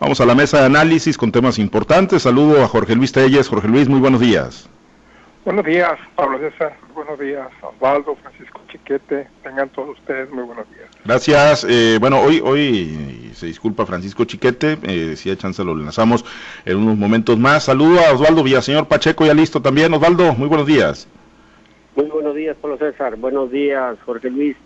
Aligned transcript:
Vamos 0.00 0.18
a 0.22 0.24
la 0.24 0.34
mesa 0.34 0.60
de 0.60 0.64
análisis 0.64 1.18
con 1.18 1.30
temas 1.30 1.58
importantes. 1.58 2.22
Saludo 2.22 2.64
a 2.64 2.68
Jorge 2.68 2.94
Luis 2.94 3.12
Telles. 3.12 3.48
Jorge 3.48 3.68
Luis, 3.68 3.86
muy 3.86 4.00
buenos 4.00 4.20
días. 4.20 4.66
Buenos 5.44 5.62
días, 5.62 5.92
Pablo 6.16 6.38
César. 6.38 6.74
Buenos 6.94 7.18
días, 7.18 7.48
Osvaldo, 7.60 8.16
Francisco 8.16 8.62
Chiquete. 8.68 9.28
Tengan 9.42 9.68
todos 9.68 9.98
ustedes 9.98 10.30
muy 10.30 10.44
buenos 10.44 10.64
días. 10.70 10.88
Gracias. 11.04 11.66
Eh, 11.68 11.98
bueno, 12.00 12.18
hoy, 12.18 12.40
hoy 12.42 13.30
se 13.34 13.44
disculpa 13.44 13.84
Francisco 13.84 14.24
Chiquete. 14.24 14.78
Eh, 14.84 15.16
si 15.16 15.28
hay 15.28 15.36
chance 15.36 15.62
lo 15.62 15.72
enlazamos 15.72 16.24
en 16.64 16.78
unos 16.78 16.96
momentos 16.96 17.38
más. 17.38 17.64
Saludo 17.64 18.00
a 18.00 18.14
Osvaldo 18.14 18.42
Villaseñor 18.42 18.88
Pacheco, 18.88 19.26
ya 19.26 19.34
listo 19.34 19.60
también. 19.60 19.92
Osvaldo, 19.92 20.32
muy 20.32 20.48
buenos 20.48 20.66
días. 20.66 21.08
Muy 21.94 22.06
buenos 22.06 22.34
días, 22.34 22.56
Pablo 22.58 22.78
César. 22.78 23.16
Buenos 23.16 23.50
días, 23.50 23.98
Jorge 24.06 24.30
Luis. 24.30 24.56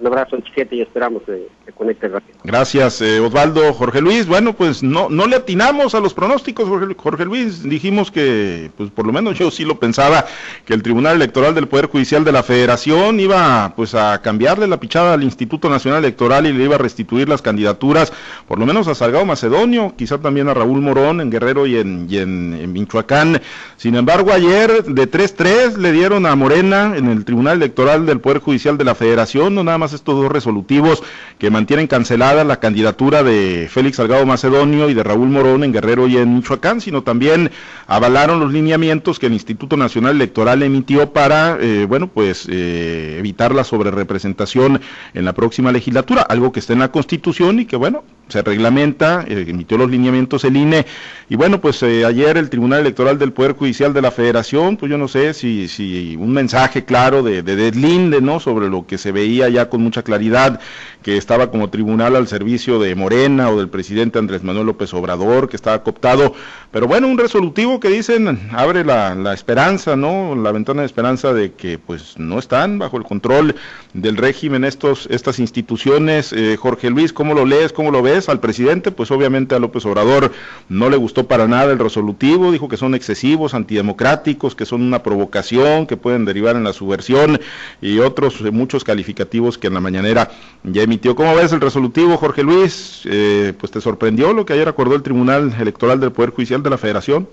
Un 0.00 0.08
abrazo, 0.08 0.36
chiquete, 0.40 0.76
y 0.76 0.80
esperamos 0.80 1.22
que 1.22 1.46
se 1.64 1.72
conecte 1.72 2.08
rápido. 2.08 2.36
Gracias, 2.42 3.00
eh, 3.00 3.20
Osvaldo. 3.20 3.72
Jorge 3.72 4.00
Luis, 4.00 4.26
bueno, 4.26 4.52
pues 4.52 4.82
no, 4.82 5.08
no 5.08 5.26
le 5.26 5.36
atinamos 5.36 5.94
a 5.94 6.00
los 6.00 6.14
pronósticos, 6.14 6.68
Jorge, 6.96 7.24
Luis. 7.24 7.62
Dijimos 7.62 8.10
que, 8.10 8.70
pues 8.76 8.90
por 8.90 9.06
lo 9.06 9.12
menos 9.12 9.38
yo 9.38 9.50
sí 9.50 9.64
lo 9.64 9.78
pensaba, 9.78 10.26
que 10.64 10.74
el 10.74 10.82
Tribunal 10.82 11.16
Electoral 11.16 11.54
del 11.54 11.68
Poder 11.68 11.86
Judicial 11.86 12.24
de 12.24 12.32
la 12.32 12.42
Federación 12.42 13.20
iba 13.20 13.72
pues 13.76 13.94
a 13.94 14.20
cambiarle 14.20 14.66
la 14.66 14.80
pichada 14.80 15.14
al 15.14 15.22
Instituto 15.22 15.70
Nacional 15.70 16.00
Electoral 16.00 16.46
y 16.46 16.52
le 16.52 16.64
iba 16.64 16.74
a 16.74 16.78
restituir 16.78 17.28
las 17.28 17.40
candidaturas, 17.40 18.12
por 18.48 18.58
lo 18.58 18.66
menos 18.66 18.88
a 18.88 18.94
Salgado 18.94 19.24
Macedonio, 19.24 19.94
quizá 19.96 20.18
también 20.18 20.48
a 20.48 20.54
Raúl 20.54 20.80
Morón 20.80 21.20
en 21.20 21.30
Guerrero 21.30 21.66
y 21.66 21.76
en, 21.76 22.06
y 22.10 22.18
en 22.18 22.72
Michoacán. 22.72 23.40
Sin 23.76 23.94
embargo, 23.94 24.32
ayer 24.32 24.84
de 24.84 25.10
3-3 25.10 25.76
le 25.76 25.92
dieron 25.92 26.26
a 26.26 26.34
Morena 26.34 26.94
en 26.96 27.06
el 27.08 27.24
Tribunal 27.24 27.58
Electoral 27.58 28.06
del 28.06 28.20
Poder 28.20 28.40
Judicial 28.40 28.76
de 28.76 28.84
la 28.84 28.94
Federación, 28.94 29.54
no 29.54 29.62
nada 29.62 29.78
más 29.78 29.83
estos 29.92 30.16
dos 30.16 30.30
resolutivos 30.30 31.02
que 31.38 31.50
mantienen 31.50 31.86
cancelada 31.86 32.44
la 32.44 32.60
candidatura 32.60 33.22
de 33.22 33.68
Félix 33.70 33.96
Salgado 33.96 34.24
Macedonio 34.26 34.88
y 34.88 34.94
de 34.94 35.02
Raúl 35.02 35.28
Morón 35.28 35.64
en 35.64 35.72
Guerrero 35.72 36.06
y 36.06 36.16
en 36.16 36.36
Michoacán, 36.36 36.80
sino 36.80 37.02
también 37.02 37.50
avalaron 37.86 38.40
los 38.40 38.52
lineamientos 38.52 39.18
que 39.18 39.26
el 39.26 39.32
Instituto 39.34 39.76
Nacional 39.76 40.16
Electoral 40.16 40.62
emitió 40.62 41.12
para, 41.12 41.58
eh, 41.60 41.86
bueno, 41.88 42.08
pues 42.08 42.46
eh, 42.48 43.16
evitar 43.18 43.54
la 43.54 43.64
sobrerepresentación 43.64 44.80
en 45.12 45.24
la 45.24 45.32
próxima 45.32 45.72
legislatura, 45.72 46.22
algo 46.22 46.52
que 46.52 46.60
está 46.60 46.72
en 46.72 46.80
la 46.80 46.90
Constitución 46.90 47.60
y 47.60 47.66
que, 47.66 47.76
bueno, 47.76 48.04
se 48.28 48.42
reglamenta, 48.42 49.24
eh, 49.28 49.44
emitió 49.48 49.76
los 49.78 49.90
lineamientos 49.90 50.44
el 50.44 50.56
INE, 50.56 50.86
y 51.28 51.36
bueno, 51.36 51.60
pues 51.60 51.82
eh, 51.82 52.04
ayer 52.04 52.36
el 52.36 52.50
Tribunal 52.50 52.80
Electoral 52.80 53.18
del 53.18 53.32
Poder 53.32 53.52
Judicial 53.52 53.92
de 53.94 54.02
la 54.02 54.10
Federación, 54.10 54.76
pues 54.76 54.90
yo 54.90 54.98
no 54.98 55.08
sé 55.08 55.34
si, 55.34 55.68
si 55.68 56.16
un 56.16 56.32
mensaje 56.32 56.84
claro 56.84 57.22
de, 57.22 57.42
de 57.42 57.56
deslinde, 57.56 58.20
¿no?, 58.20 58.40
sobre 58.40 58.68
lo 58.68 58.86
que 58.86 58.98
se 58.98 59.12
veía 59.12 59.48
ya 59.48 59.68
con 59.68 59.82
mucha 59.82 60.02
claridad, 60.02 60.60
que 61.02 61.16
estaba 61.16 61.50
como 61.50 61.70
tribunal 61.70 62.16
al 62.16 62.28
servicio 62.28 62.78
de 62.78 62.94
Morena 62.94 63.50
o 63.50 63.58
del 63.58 63.68
presidente 63.68 64.18
Andrés 64.18 64.42
Manuel 64.42 64.66
López 64.66 64.92
Obrador, 64.94 65.48
que 65.48 65.56
estaba 65.56 65.82
cooptado, 65.82 66.34
pero 66.70 66.86
bueno, 66.86 67.08
un 67.08 67.18
resolutivo 67.18 67.80
que 67.80 67.88
dicen 67.88 68.48
abre 68.52 68.84
la, 68.84 69.14
la 69.14 69.32
esperanza, 69.34 69.96
¿no?, 69.96 70.34
la 70.34 70.52
ventana 70.52 70.82
de 70.82 70.86
esperanza 70.86 71.32
de 71.32 71.52
que 71.52 71.78
pues 71.78 72.18
no 72.18 72.38
están 72.38 72.78
bajo 72.78 72.96
el 72.96 73.04
control 73.04 73.54
del 73.92 74.16
régimen 74.16 74.64
estos, 74.64 75.06
estas 75.10 75.38
instituciones. 75.38 76.32
Eh, 76.32 76.56
Jorge 76.58 76.90
Luis, 76.90 77.12
¿cómo 77.12 77.34
lo 77.34 77.44
lees, 77.44 77.72
cómo 77.72 77.90
lo 77.90 78.02
ves? 78.02 78.13
Al 78.14 78.40
presidente, 78.40 78.92
pues 78.92 79.10
obviamente 79.10 79.54
a 79.54 79.58
López 79.58 79.84
Obrador 79.86 80.32
no 80.68 80.88
le 80.88 80.96
gustó 80.96 81.26
para 81.26 81.48
nada 81.48 81.72
el 81.72 81.78
resolutivo, 81.78 82.52
dijo 82.52 82.68
que 82.68 82.76
son 82.76 82.94
excesivos, 82.94 83.54
antidemocráticos, 83.54 84.54
que 84.54 84.64
son 84.64 84.82
una 84.82 85.02
provocación, 85.02 85.86
que 85.86 85.96
pueden 85.96 86.24
derivar 86.24 86.54
en 86.54 86.64
la 86.64 86.72
subversión 86.72 87.40
y 87.80 87.98
otros 87.98 88.40
eh, 88.40 88.50
muchos 88.50 88.84
calificativos 88.84 89.58
que 89.58 89.66
en 89.66 89.74
la 89.74 89.80
mañanera 89.80 90.30
ya 90.62 90.82
emitió. 90.82 91.16
¿Cómo 91.16 91.34
ves 91.34 91.52
el 91.52 91.60
resolutivo, 91.60 92.16
Jorge 92.16 92.44
Luis? 92.44 93.02
Eh, 93.04 93.52
pues 93.58 93.72
te 93.72 93.80
sorprendió 93.80 94.32
lo 94.32 94.46
que 94.46 94.52
ayer 94.52 94.68
acordó 94.68 94.94
el 94.94 95.02
Tribunal 95.02 95.52
Electoral 95.58 95.98
del 95.98 96.12
Poder 96.12 96.30
Judicial 96.30 96.62
de 96.62 96.70
la 96.70 96.78
Federación. 96.78 97.28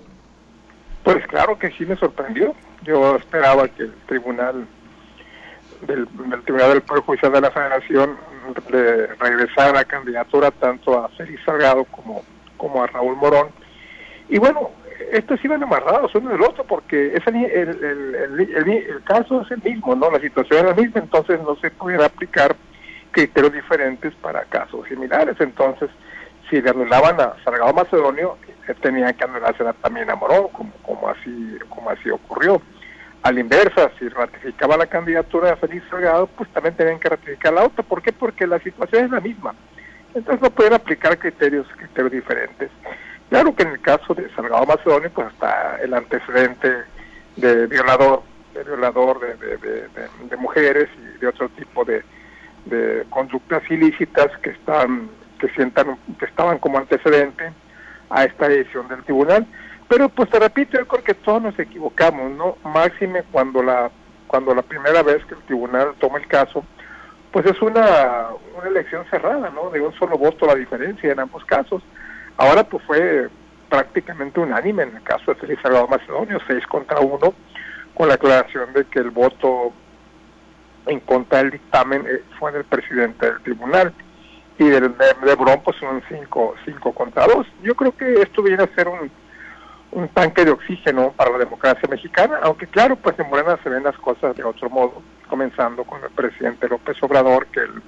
Pues 1.04 1.24
claro 1.28 1.58
que 1.58 1.70
sí 1.72 1.86
me 1.86 1.96
sorprendió. 1.96 2.54
Yo 2.84 3.16
esperaba 3.16 3.68
que 3.68 3.84
el 3.84 3.92
Tribunal 4.06 4.66
del, 5.86 6.06
del 6.28 6.42
Tribunal 6.42 6.70
del 6.70 6.82
Poder 6.82 7.02
Judicial 7.02 7.32
de 7.32 7.40
la 7.40 7.50
Federación 7.50 8.16
de 8.70 9.06
regresar 9.18 9.74
la 9.74 9.84
candidatura 9.84 10.50
tanto 10.50 10.98
a 10.98 11.08
Félix 11.10 11.44
Salgado 11.44 11.84
como, 11.84 12.22
como 12.56 12.82
a 12.82 12.86
Raúl 12.86 13.16
Morón. 13.16 13.48
Y 14.28 14.38
bueno, 14.38 14.70
estos 15.12 15.44
iban 15.44 15.62
amarrados 15.62 16.14
uno 16.14 16.30
del 16.30 16.42
otro 16.42 16.64
porque 16.64 17.14
es 17.14 17.26
el, 17.26 17.36
el, 17.36 17.84
el, 17.84 18.68
el, 18.68 19.02
caso 19.04 19.42
es 19.42 19.50
el 19.50 19.62
mismo, 19.62 19.94
¿no? 19.94 20.10
La 20.10 20.20
situación 20.20 20.60
es 20.60 20.76
la 20.76 20.82
misma, 20.82 21.00
entonces 21.00 21.40
no 21.40 21.56
se 21.56 21.70
pudiera 21.70 22.06
aplicar 22.06 22.56
criterios 23.10 23.52
diferentes 23.52 24.14
para 24.16 24.44
casos 24.44 24.86
similares. 24.88 25.36
Entonces, 25.38 25.90
si 26.48 26.60
le 26.60 26.70
anulaban 26.70 27.20
a 27.20 27.34
Salgado 27.44 27.72
Macedonio, 27.72 28.36
eh, 28.68 28.74
tenían 28.80 29.14
que 29.14 29.24
anulársela 29.24 29.72
también 29.74 30.10
a 30.10 30.16
Morón, 30.16 30.48
como, 30.52 30.72
como, 30.82 31.08
así, 31.08 31.58
como 31.68 31.90
así 31.90 32.10
ocurrió. 32.10 32.60
A 33.22 33.30
la 33.30 33.40
inversa, 33.40 33.90
si 33.98 34.08
ratificaba 34.08 34.76
la 34.76 34.86
candidatura 34.86 35.50
de 35.50 35.56
Félix 35.56 35.88
Salgado, 35.88 36.26
pues 36.26 36.48
también 36.50 36.74
tenían 36.74 36.98
que 36.98 37.08
ratificar 37.08 37.52
la 37.52 37.64
otra. 37.64 37.84
¿Por 37.84 38.02
qué? 38.02 38.12
Porque 38.12 38.46
la 38.46 38.58
situación 38.58 39.04
es 39.04 39.10
la 39.10 39.20
misma. 39.20 39.54
Entonces 40.14 40.42
no 40.42 40.50
pueden 40.50 40.74
aplicar 40.74 41.16
criterios, 41.18 41.66
criterios 41.76 42.12
diferentes. 42.12 42.70
Claro 43.30 43.54
que 43.54 43.62
en 43.62 43.70
el 43.70 43.80
caso 43.80 44.12
de 44.14 44.28
Salgado 44.34 44.66
Macedonio, 44.66 45.10
pues 45.10 45.28
está 45.32 45.78
el 45.82 45.94
antecedente 45.94 46.70
de 47.36 47.66
violador, 47.66 48.22
de 48.52 48.62
violador 48.62 49.20
de, 49.20 49.88
de, 50.28 50.36
mujeres 50.36 50.88
y 50.98 51.18
de 51.18 51.26
otro 51.28 51.48
tipo 51.50 51.84
de, 51.84 52.02
conductas 53.08 53.62
ilícitas 53.70 54.36
que 54.42 54.50
están, 54.50 55.08
que 55.38 55.48
sientan, 55.50 55.96
que 56.18 56.26
estaban 56.26 56.58
como 56.58 56.78
antecedente 56.78 57.52
a 58.10 58.24
esta 58.24 58.48
decisión 58.48 58.88
del 58.88 59.02
tribunal. 59.04 59.46
Pero 59.92 60.08
pues 60.08 60.30
te 60.30 60.38
repito, 60.38 60.78
yo 60.78 60.88
creo 60.88 61.04
que 61.04 61.12
todos 61.12 61.42
nos 61.42 61.58
equivocamos, 61.58 62.32
¿no? 62.32 62.56
Máxime 62.64 63.24
cuando 63.30 63.62
la 63.62 63.90
cuando 64.26 64.54
la 64.54 64.62
primera 64.62 65.02
vez 65.02 65.22
que 65.26 65.34
el 65.34 65.42
tribunal 65.42 65.92
toma 66.00 66.16
el 66.16 66.26
caso, 66.28 66.64
pues 67.30 67.44
es 67.44 67.60
una, 67.60 68.28
una 68.56 68.68
elección 68.68 69.04
cerrada, 69.10 69.50
¿no? 69.50 69.68
De 69.68 69.82
un 69.82 69.92
solo 69.98 70.16
voto 70.16 70.46
la 70.46 70.54
diferencia 70.54 71.12
en 71.12 71.20
ambos 71.20 71.44
casos. 71.44 71.82
Ahora 72.38 72.64
pues 72.64 72.82
fue 72.84 73.28
prácticamente 73.68 74.40
unánime 74.40 74.84
en 74.84 74.96
el 74.96 75.02
caso 75.02 75.34
de 75.34 75.34
Félix 75.34 75.60
Salgado 75.60 75.86
Macedonio, 75.88 76.38
seis 76.46 76.66
contra 76.68 76.98
uno, 77.00 77.34
con 77.92 78.08
la 78.08 78.14
aclaración 78.14 78.72
de 78.72 78.86
que 78.86 79.00
el 79.00 79.10
voto 79.10 79.74
en 80.86 81.00
contra 81.00 81.40
del 81.42 81.50
dictamen 81.50 82.06
eh, 82.08 82.22
fue 82.38 82.50
del 82.50 82.64
presidente 82.64 83.26
del 83.26 83.42
tribunal 83.42 83.92
y 84.58 84.64
del 84.64 84.96
de, 84.96 85.06
de 85.22 85.58
pues 85.62 85.76
son 85.76 86.02
cinco, 86.08 86.54
cinco 86.64 86.94
contra 86.94 87.26
dos. 87.26 87.46
Yo 87.62 87.74
creo 87.74 87.94
que 87.94 88.22
esto 88.22 88.42
viene 88.42 88.62
a 88.62 88.74
ser 88.74 88.88
un 88.88 89.10
un 89.92 90.08
tanque 90.08 90.44
de 90.44 90.50
oxígeno 90.50 91.12
para 91.12 91.30
la 91.32 91.38
democracia 91.38 91.88
mexicana, 91.88 92.38
aunque 92.42 92.66
claro, 92.66 92.96
pues 92.96 93.18
en 93.18 93.28
Morena 93.28 93.58
se 93.62 93.68
ven 93.68 93.84
las 93.84 93.96
cosas 93.98 94.34
de 94.34 94.42
otro 94.42 94.70
modo, 94.70 95.02
comenzando 95.28 95.84
con 95.84 96.02
el 96.02 96.10
presidente 96.10 96.68
López 96.68 96.96
Obrador, 97.02 97.46
que 97.46 97.60
él 97.60 97.82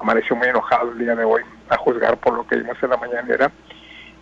amaneció 0.00 0.34
muy 0.34 0.48
enojado 0.48 0.90
el 0.90 0.98
día 0.98 1.14
de 1.14 1.24
hoy, 1.24 1.42
a 1.68 1.76
juzgar 1.76 2.16
por 2.18 2.34
lo 2.34 2.46
que 2.46 2.56
vimos 2.56 2.76
en 2.82 2.90
la 2.90 2.96
mañanera. 2.96 3.52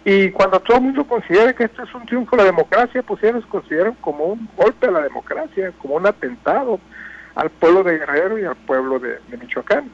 Y 0.05 0.31
cuando 0.31 0.60
todo 0.60 0.77
el 0.77 0.84
mundo 0.84 1.06
considera 1.06 1.55
que 1.55 1.65
esto 1.65 1.83
es 1.83 1.94
un 1.94 2.05
triunfo 2.05 2.37
de 2.37 2.43
la 2.43 2.50
democracia, 2.50 3.03
pues 3.03 3.22
ellos 3.22 3.44
consideran 3.47 3.94
como 4.00 4.25
un 4.25 4.49
golpe 4.56 4.87
a 4.87 4.91
la 4.91 5.00
democracia, 5.00 5.72
como 5.78 5.94
un 5.94 6.06
atentado 6.06 6.81
al 7.34 7.49
pueblo 7.50 7.83
de 7.83 7.99
Guerrero 7.99 8.39
y 8.39 8.44
al 8.44 8.56
pueblo 8.56 8.99
de, 8.99 9.19
de 9.28 9.37
Michoacán. 9.39 9.91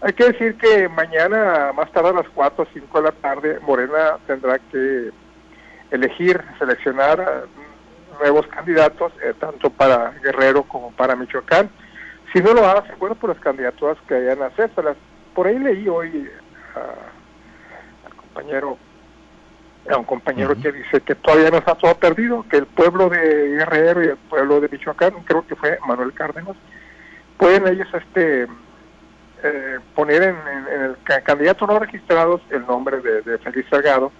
Hay 0.00 0.12
que 0.12 0.30
decir 0.30 0.56
que 0.58 0.88
mañana, 0.88 1.72
más 1.74 1.90
tarde 1.90 2.10
a 2.10 2.12
las 2.12 2.28
4 2.28 2.62
o 2.62 2.66
5 2.72 2.98
de 2.98 3.04
la 3.04 3.12
tarde, 3.12 3.58
Morena 3.66 4.18
tendrá 4.26 4.58
que 4.58 5.10
elegir, 5.96 6.40
seleccionar 6.58 7.20
eh, 7.20 7.48
nuevos 8.20 8.46
candidatos, 8.46 9.12
eh, 9.22 9.34
tanto 9.38 9.70
para 9.70 10.12
Guerrero 10.22 10.62
como 10.62 10.90
para 10.92 11.16
Michoacán. 11.16 11.70
Si 12.32 12.40
no 12.40 12.54
lo 12.54 12.66
hace, 12.66 12.94
bueno, 12.98 13.14
por 13.14 13.30
las 13.30 13.40
candidaturas 13.40 13.98
que 14.06 14.14
hayan 14.14 14.42
a 14.42 14.46
hacérselas. 14.46 14.96
Por 15.34 15.46
ahí 15.46 15.58
leí 15.58 15.88
hoy 15.88 16.30
al 18.04 18.14
compañero, 18.14 18.78
a 19.90 19.96
un 19.96 20.04
compañero 20.04 20.54
que 20.60 20.72
dice 20.72 21.00
que 21.00 21.14
todavía 21.14 21.50
no 21.50 21.58
está 21.58 21.74
todo 21.74 21.94
perdido, 21.94 22.44
que 22.50 22.58
el 22.58 22.66
pueblo 22.66 23.08
de 23.08 23.48
Guerrero 23.50 24.02
y 24.02 24.08
el 24.08 24.16
pueblo 24.16 24.60
de 24.60 24.68
Michoacán, 24.68 25.12
creo 25.24 25.46
que 25.46 25.56
fue 25.56 25.78
Manuel 25.86 26.12
Cárdenas, 26.12 26.56
pueden 27.38 27.68
ellos 27.68 27.88
este 27.92 28.46
eh, 29.42 29.78
poner 29.94 30.22
en, 30.22 30.36
en, 30.74 30.82
el 30.82 31.22
candidato 31.22 31.66
no 31.66 31.78
registrados 31.78 32.40
el 32.50 32.66
nombre 32.66 33.00
de, 33.00 33.22
de 33.22 33.38
Félix 33.38 33.68
Salgado 33.68 34.10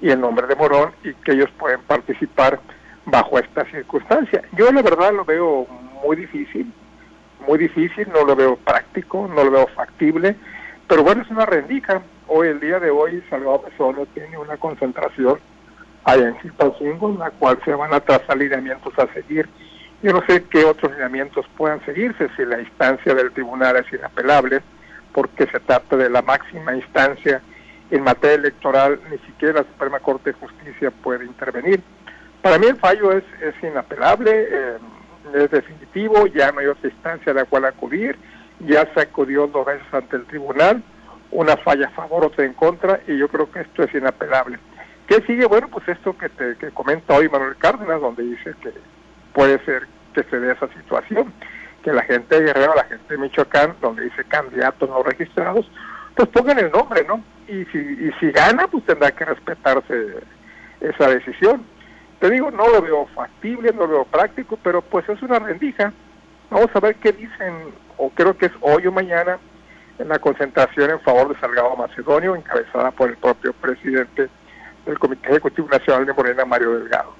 y 0.00 0.10
el 0.10 0.20
nombre 0.20 0.46
de 0.46 0.56
Morón 0.56 0.92
y 1.02 1.12
que 1.14 1.32
ellos 1.32 1.50
pueden 1.58 1.80
participar 1.82 2.60
bajo 3.06 3.38
esta 3.38 3.64
circunstancia. 3.66 4.42
Yo 4.56 4.70
la 4.70 4.82
verdad 4.82 5.12
lo 5.12 5.24
veo 5.24 5.66
muy 6.04 6.16
difícil, 6.16 6.72
muy 7.46 7.58
difícil, 7.58 8.08
no 8.12 8.24
lo 8.24 8.36
veo 8.36 8.56
práctico, 8.56 9.28
no 9.28 9.44
lo 9.44 9.50
veo 9.50 9.66
factible, 9.68 10.36
pero 10.86 11.02
bueno, 11.02 11.22
es 11.22 11.30
una 11.30 11.46
rendica. 11.46 12.02
Hoy, 12.26 12.48
el 12.48 12.60
día 12.60 12.78
de 12.78 12.90
hoy, 12.90 13.22
Salvador 13.30 13.62
Pessoa 13.62 13.94
tiene 14.14 14.36
una 14.38 14.56
concentración 14.56 15.38
allá 16.04 16.28
en 16.28 16.38
Chilpancingo, 16.40 17.10
en 17.10 17.18
la 17.18 17.30
cual 17.30 17.58
se 17.64 17.74
van 17.74 17.92
a 17.92 18.00
trazar 18.00 18.36
lineamientos 18.36 18.98
a 18.98 19.06
seguir. 19.12 19.48
Yo 20.02 20.12
no 20.12 20.22
sé 20.26 20.44
qué 20.44 20.64
otros 20.64 20.92
lineamientos 20.92 21.46
puedan 21.56 21.84
seguirse 21.84 22.28
si 22.36 22.44
la 22.44 22.60
instancia 22.60 23.14
del 23.14 23.32
tribunal 23.32 23.76
es 23.76 23.92
inapelable, 23.92 24.60
porque 25.12 25.46
se 25.46 25.60
trata 25.60 25.96
de 25.96 26.08
la 26.08 26.22
máxima 26.22 26.74
instancia 26.74 27.42
en 27.90 28.02
materia 28.02 28.36
electoral 28.36 29.00
ni 29.10 29.18
siquiera 29.18 29.62
la 29.62 29.68
Suprema 29.68 30.00
Corte 30.00 30.32
de 30.32 30.38
Justicia 30.38 30.90
puede 30.90 31.24
intervenir. 31.24 31.82
Para 32.42 32.58
mí 32.58 32.66
el 32.66 32.76
fallo 32.76 33.12
es, 33.12 33.24
es 33.40 33.54
inapelable, 33.62 34.30
eh, 34.32 34.78
es 35.34 35.50
definitivo, 35.50 36.26
ya 36.26 36.52
no 36.52 36.60
hay 36.60 36.66
otra 36.66 36.88
instancia 36.88 37.32
a 37.32 37.34
la 37.34 37.44
cual 37.44 37.64
acudir, 37.64 38.16
ya 38.60 38.92
se 38.94 39.00
acudió 39.00 39.46
dos 39.46 39.66
veces 39.66 39.86
ante 39.92 40.16
el 40.16 40.26
tribunal, 40.26 40.82
una 41.30 41.56
falla 41.56 41.88
a 41.88 41.90
favor, 41.90 42.26
otra 42.26 42.44
en 42.44 42.54
contra, 42.54 43.00
y 43.06 43.18
yo 43.18 43.28
creo 43.28 43.50
que 43.50 43.60
esto 43.60 43.82
es 43.82 43.94
inapelable. 43.94 44.58
¿Qué 45.06 45.22
sigue? 45.22 45.46
Bueno, 45.46 45.68
pues 45.68 45.88
esto 45.88 46.16
que 46.16 46.28
te 46.28 46.56
que 46.56 46.70
comenta 46.70 47.14
hoy 47.14 47.28
Manuel 47.28 47.56
Cárdenas, 47.56 48.00
donde 48.00 48.22
dice 48.22 48.54
que 48.62 48.72
puede 49.32 49.62
ser 49.64 49.86
que 50.14 50.22
se 50.24 50.38
dé 50.38 50.52
esa 50.52 50.68
situación, 50.74 51.32
que 51.82 51.92
la 51.92 52.02
gente 52.02 52.34
de 52.34 52.46
Guerrero, 52.46 52.74
la 52.74 52.84
gente 52.84 53.14
de 53.14 53.18
Michoacán, 53.18 53.76
donde 53.80 54.04
dice 54.04 54.24
candidatos 54.24 54.88
no 54.88 55.02
registrados, 55.02 55.70
pues 56.14 56.28
pongan 56.28 56.58
el 56.58 56.70
nombre, 56.70 57.04
¿no? 57.06 57.22
Y 57.48 57.64
si, 57.66 57.78
y 57.78 58.10
si 58.20 58.30
gana, 58.30 58.68
pues 58.68 58.84
tendrá 58.84 59.10
que 59.10 59.24
respetarse 59.24 60.18
esa 60.80 61.08
decisión. 61.08 61.64
Te 62.20 62.30
digo, 62.30 62.50
no 62.50 62.68
lo 62.68 62.82
veo 62.82 63.06
factible, 63.14 63.72
no 63.72 63.82
lo 63.82 63.88
veo 63.88 64.04
práctico, 64.04 64.58
pero 64.62 64.82
pues 64.82 65.08
es 65.08 65.22
una 65.22 65.38
rendija. 65.38 65.92
Vamos 66.50 66.68
a 66.74 66.80
ver 66.80 66.96
qué 66.96 67.12
dicen, 67.12 67.72
o 67.96 68.10
creo 68.10 68.36
que 68.36 68.46
es 68.46 68.52
hoy 68.60 68.86
o 68.86 68.92
mañana, 68.92 69.38
en 69.98 70.08
la 70.08 70.18
concentración 70.18 70.90
en 70.90 71.00
favor 71.00 71.28
de 71.28 71.40
Salgado 71.40 71.76
Macedonio, 71.76 72.36
encabezada 72.36 72.90
por 72.90 73.10
el 73.10 73.16
propio 73.16 73.52
presidente 73.54 74.28
del 74.88 74.98
Comité 74.98 75.28
Ejecutivo 75.28 75.68
Nacional 75.68 76.06
de 76.06 76.12
Morena, 76.12 76.44
Mario 76.44 76.78
Delgado. 76.78 77.14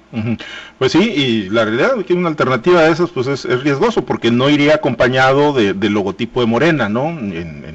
Pues 0.79 0.91
sí, 0.91 0.99
y 0.99 1.49
la 1.49 1.65
realidad 1.65 1.99
es 1.99 2.05
que 2.05 2.13
una 2.13 2.29
alternativa 2.29 2.81
de 2.81 2.91
esas 2.91 3.11
pues 3.11 3.27
es, 3.27 3.45
riesgoso 3.61 4.05
porque 4.05 4.31
no 4.31 4.49
iría 4.49 4.75
acompañado 4.75 5.53
de, 5.53 5.73
del 5.73 5.93
logotipo 5.93 6.41
de 6.41 6.47
Morena, 6.47 6.89
¿no? 6.89 7.09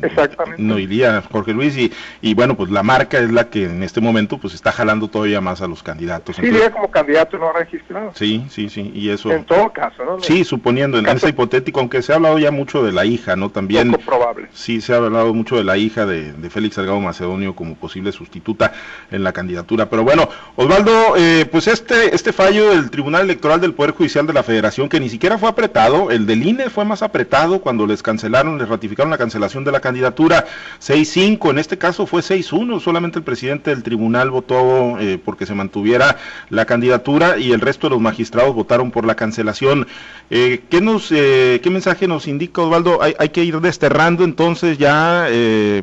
Exactamente. 0.02 0.60
No 0.60 0.78
iría 0.78 1.22
Jorge 1.30 1.52
Luis 1.52 1.76
y, 1.76 1.92
y 2.20 2.34
bueno, 2.34 2.56
pues 2.56 2.70
la 2.70 2.82
marca 2.82 3.18
es 3.18 3.30
la 3.30 3.50
que 3.50 3.66
en 3.66 3.84
este 3.84 4.00
momento 4.00 4.38
pues 4.38 4.52
está 4.54 4.72
jalando 4.72 5.06
todavía 5.08 5.40
más 5.40 5.62
a 5.62 5.68
los 5.68 5.84
candidatos. 5.84 6.36
Sí, 6.36 6.42
iría 6.46 6.72
como 6.72 6.90
candidato 6.90 7.38
no 7.38 7.52
registrado. 7.52 8.12
Sí, 8.14 8.44
sí, 8.50 8.68
sí, 8.68 8.90
y 8.94 9.10
eso... 9.10 9.30
En 9.30 9.44
todo 9.44 9.72
caso, 9.72 10.04
¿no? 10.04 10.20
Sí, 10.20 10.42
suponiendo, 10.42 10.98
en 10.98 11.06
ese 11.06 11.28
hipotético, 11.28 11.78
aunque 11.78 12.02
se 12.02 12.12
ha 12.12 12.16
hablado 12.16 12.38
ya 12.40 12.50
mucho 12.50 12.82
de 12.82 12.90
la 12.90 13.04
hija, 13.04 13.36
¿no? 13.36 13.50
También... 13.50 13.92
Poco 13.92 14.04
probable. 14.04 14.48
Sí, 14.52 14.80
se 14.80 14.92
ha 14.92 14.96
hablado 14.96 15.32
mucho 15.32 15.56
de 15.56 15.62
la 15.62 15.76
hija 15.76 16.04
de, 16.04 16.32
de 16.32 16.50
Félix 16.50 16.74
Salgado 16.74 16.98
Macedonio 16.98 17.54
como 17.54 17.76
posible 17.76 18.10
sustituta 18.10 18.72
en 19.12 19.22
la 19.22 19.32
candidatura 19.32 19.83
pero 19.88 20.04
bueno, 20.04 20.28
Osvaldo, 20.56 21.16
eh, 21.16 21.46
pues 21.50 21.66
este, 21.66 22.14
este 22.14 22.32
fallo 22.32 22.70
del 22.70 22.90
Tribunal 22.90 23.22
Electoral 23.22 23.60
del 23.60 23.74
Poder 23.74 23.92
Judicial 23.92 24.26
de 24.26 24.32
la 24.32 24.42
Federación, 24.42 24.88
que 24.88 25.00
ni 25.00 25.08
siquiera 25.08 25.38
fue 25.38 25.48
apretado, 25.48 26.10
el 26.10 26.26
del 26.26 26.46
INE 26.46 26.70
fue 26.70 26.84
más 26.84 27.02
apretado 27.02 27.60
cuando 27.60 27.86
les 27.86 28.02
cancelaron, 28.02 28.58
les 28.58 28.68
ratificaron 28.68 29.10
la 29.10 29.18
cancelación 29.18 29.64
de 29.64 29.72
la 29.72 29.80
candidatura 29.80 30.46
6-5, 30.80 31.50
en 31.50 31.58
este 31.58 31.78
caso 31.78 32.06
fue 32.06 32.22
6-1, 32.22 32.80
solamente 32.80 33.18
el 33.18 33.24
presidente 33.24 33.70
del 33.70 33.82
tribunal 33.82 34.30
votó 34.30 34.98
eh, 34.98 35.18
porque 35.24 35.46
se 35.46 35.54
mantuviera 35.54 36.16
la 36.50 36.64
candidatura 36.64 37.38
y 37.38 37.52
el 37.52 37.60
resto 37.60 37.88
de 37.88 37.94
los 37.94 38.00
magistrados 38.00 38.54
votaron 38.54 38.90
por 38.90 39.04
la 39.04 39.14
cancelación. 39.14 39.86
Eh, 40.30 40.62
¿qué, 40.70 40.80
nos, 40.80 41.08
¿Qué 41.08 41.68
mensaje 41.70 42.06
nos 42.06 42.28
indica 42.28 42.62
Osvaldo? 42.62 43.02
Hay, 43.02 43.14
hay 43.18 43.28
que 43.30 43.44
ir 43.44 43.60
desterrando 43.60 44.24
entonces 44.24 44.78
ya 44.78 45.28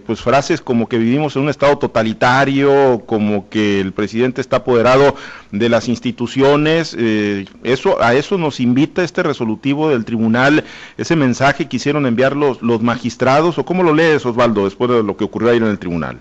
pues 0.06 0.21
frases 0.21 0.62
como 0.62 0.88
que 0.88 0.98
vivimos 0.98 1.36
en 1.36 1.44
un 1.44 1.50
estado 1.50 1.77
totalitario, 1.77 3.03
como 3.06 3.50
que 3.50 3.80
el 3.80 3.90
presidente 3.91 4.41
está 4.41 4.57
apoderado 4.57 5.15
de 5.51 5.69
las 5.69 5.88
instituciones. 5.88 6.95
Eh, 6.97 7.45
eso 7.63 8.01
A 8.01 8.13
eso 8.13 8.38
nos 8.38 8.59
invita 8.59 9.03
este 9.03 9.23
resolutivo 9.23 9.89
del 9.89 10.05
tribunal, 10.05 10.63
ese 10.97 11.15
mensaje 11.15 11.63
que 11.63 11.69
quisieron 11.69 12.05
enviar 12.05 12.35
los, 12.35 12.61
los 12.61 12.81
magistrados, 12.81 13.57
o 13.57 13.65
cómo 13.65 13.83
lo 13.83 13.93
lees, 13.93 14.25
Osvaldo, 14.25 14.65
después 14.65 14.89
de 14.91 15.03
lo 15.03 15.17
que 15.17 15.23
ocurrió 15.23 15.49
ayer 15.49 15.63
en 15.63 15.69
el 15.69 15.79
tribunal. 15.79 16.19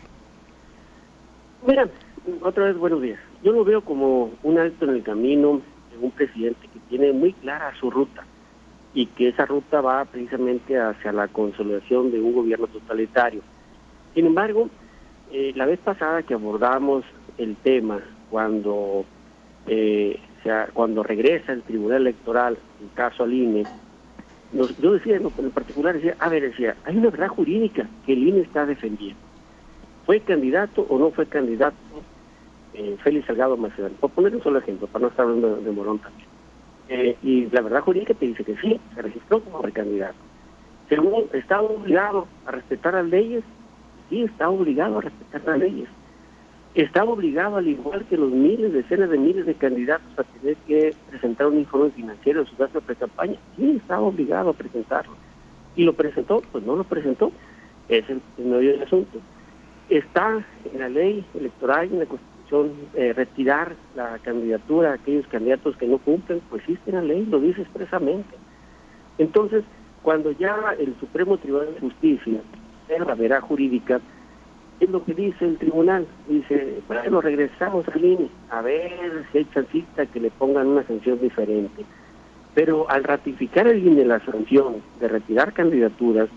Mira, 1.66 1.88
otra 2.42 2.64
vez 2.64 2.76
buenos 2.76 3.02
días. 3.02 3.20
Yo 3.42 3.52
lo 3.52 3.64
veo 3.64 3.82
como 3.82 4.30
un 4.42 4.58
alto 4.58 4.84
en 4.84 4.92
el 4.92 5.02
camino 5.02 5.60
de 5.90 5.98
un 5.98 6.10
presidente 6.10 6.68
que 6.72 6.78
tiene 6.88 7.12
muy 7.12 7.32
clara 7.32 7.72
su 7.78 7.90
ruta 7.90 8.24
y 8.92 9.06
que 9.06 9.28
esa 9.28 9.46
ruta 9.46 9.80
va 9.80 10.04
precisamente 10.04 10.78
hacia 10.78 11.12
la 11.12 11.28
consolidación 11.28 12.10
de 12.10 12.20
un 12.20 12.34
gobierno 12.34 12.66
totalitario. 12.66 13.42
Sin 14.14 14.26
embargo, 14.26 14.68
eh, 15.32 15.52
la 15.54 15.66
vez 15.66 15.78
pasada 15.78 16.22
que 16.22 16.34
abordamos 16.34 17.04
el 17.40 17.56
tema 17.56 18.00
cuando 18.30 19.04
eh, 19.66 20.18
cuando 20.72 21.02
regresa 21.02 21.52
el 21.52 21.62
Tribunal 21.62 22.02
Electoral, 22.02 22.58
el 22.80 22.92
caso 22.94 23.24
al 23.24 23.32
INE, 23.32 23.66
yo 24.52 24.92
decía, 24.92 25.16
en 25.16 25.50
particular, 25.50 25.94
decía, 25.94 26.16
a 26.18 26.28
ver, 26.28 26.42
decía, 26.42 26.76
hay 26.84 26.96
una 26.96 27.10
verdad 27.10 27.28
jurídica 27.28 27.88
que 28.06 28.14
el 28.14 28.26
INE 28.26 28.40
está 28.40 28.66
defendiendo. 28.66 29.20
¿Fue 30.06 30.20
candidato 30.20 30.86
o 30.88 30.98
no 30.98 31.10
fue 31.10 31.26
candidato 31.26 31.76
eh, 32.74 32.96
Félix 33.04 33.26
Salgado 33.26 33.56
Macedonio? 33.56 33.96
Por 33.98 34.10
poner 34.10 34.34
un 34.34 34.42
solo 34.42 34.58
ejemplo, 34.58 34.86
para 34.86 35.02
no 35.02 35.08
estar 35.08 35.26
hablando 35.26 35.56
de, 35.56 35.70
Morón 35.70 35.98
también. 35.98 36.28
Eh, 36.88 37.16
y 37.22 37.46
la 37.50 37.60
verdad 37.60 37.82
jurídica 37.82 38.14
te 38.14 38.26
dice 38.26 38.42
que 38.42 38.56
sí, 38.56 38.80
se 38.94 39.02
registró 39.02 39.40
como 39.40 39.60
precandidato. 39.60 40.16
Según, 40.88 41.26
¿está 41.32 41.60
obligado 41.60 42.26
a 42.46 42.50
respetar 42.50 42.94
las 42.94 43.06
leyes? 43.06 43.44
Sí, 44.08 44.22
está 44.22 44.48
obligado 44.48 44.98
a 44.98 45.02
respetar 45.02 45.42
las 45.46 45.58
leyes 45.58 45.88
está 46.74 47.04
obligado, 47.04 47.56
al 47.56 47.68
igual 47.68 48.04
que 48.06 48.16
los 48.16 48.30
miles, 48.30 48.72
decenas 48.72 49.10
de 49.10 49.18
miles 49.18 49.46
de 49.46 49.54
candidatos, 49.54 50.06
a 50.18 50.24
tener 50.24 50.56
que 50.66 50.94
presentar 51.10 51.48
un 51.48 51.58
informe 51.58 51.90
financiero 51.90 52.44
de 52.44 52.50
su 52.50 52.56
gasto 52.56 52.80
de 52.80 52.96
campaña. 52.96 53.38
Sí, 53.56 53.78
está 53.80 54.00
obligado 54.00 54.50
a 54.50 54.54
presentarlo. 54.54 55.14
¿Y 55.76 55.84
lo 55.84 55.94
presentó? 55.94 56.42
Pues 56.52 56.64
no 56.64 56.76
lo 56.76 56.84
presentó. 56.84 57.32
Es 57.88 58.04
el, 58.08 58.20
medio 58.38 58.72
del 58.72 58.82
asunto. 58.82 59.18
Está 59.88 60.44
en 60.72 60.78
la 60.78 60.88
ley 60.88 61.24
electoral 61.34 61.88
y 61.90 61.94
en 61.94 61.98
la 62.00 62.06
Constitución 62.06 62.72
eh, 62.94 63.12
retirar 63.12 63.74
la 63.96 64.18
candidatura 64.20 64.92
a 64.92 64.94
aquellos 64.94 65.26
candidatos 65.26 65.76
que 65.76 65.86
no 65.86 65.98
cumplen, 65.98 66.40
pues 66.48 66.62
existe 66.62 66.90
en 66.90 66.96
la 66.96 67.02
ley, 67.02 67.26
lo 67.26 67.40
dice 67.40 67.62
expresamente. 67.62 68.36
Entonces, 69.18 69.64
cuando 70.02 70.30
ya 70.32 70.56
el 70.78 70.94
Supremo 70.98 71.38
Tribunal 71.38 71.74
de 71.74 71.80
Justicia, 71.80 72.40
en 72.88 73.06
la 73.06 73.14
vera 73.14 73.40
jurídica, 73.40 74.00
es 74.80 74.90
lo 74.90 75.04
que 75.04 75.14
dice 75.14 75.44
el 75.44 75.58
tribunal. 75.58 76.06
Dice, 76.28 76.80
bueno, 76.88 77.20
regresamos 77.20 77.86
al 77.88 78.04
INE, 78.04 78.28
a 78.50 78.62
ver 78.62 79.26
si 79.30 79.38
hay 79.38 79.46
chancita 79.52 80.06
que 80.06 80.20
le 80.20 80.30
pongan 80.30 80.66
una 80.66 80.82
sanción 80.84 81.20
diferente. 81.20 81.84
Pero 82.54 82.90
al 82.90 83.04
ratificar 83.04 83.68
el 83.68 83.86
INE 83.86 84.04
la 84.04 84.24
sanción 84.24 84.76
de 84.98 85.08
retirar 85.08 85.52
candidaturas, 85.52 86.28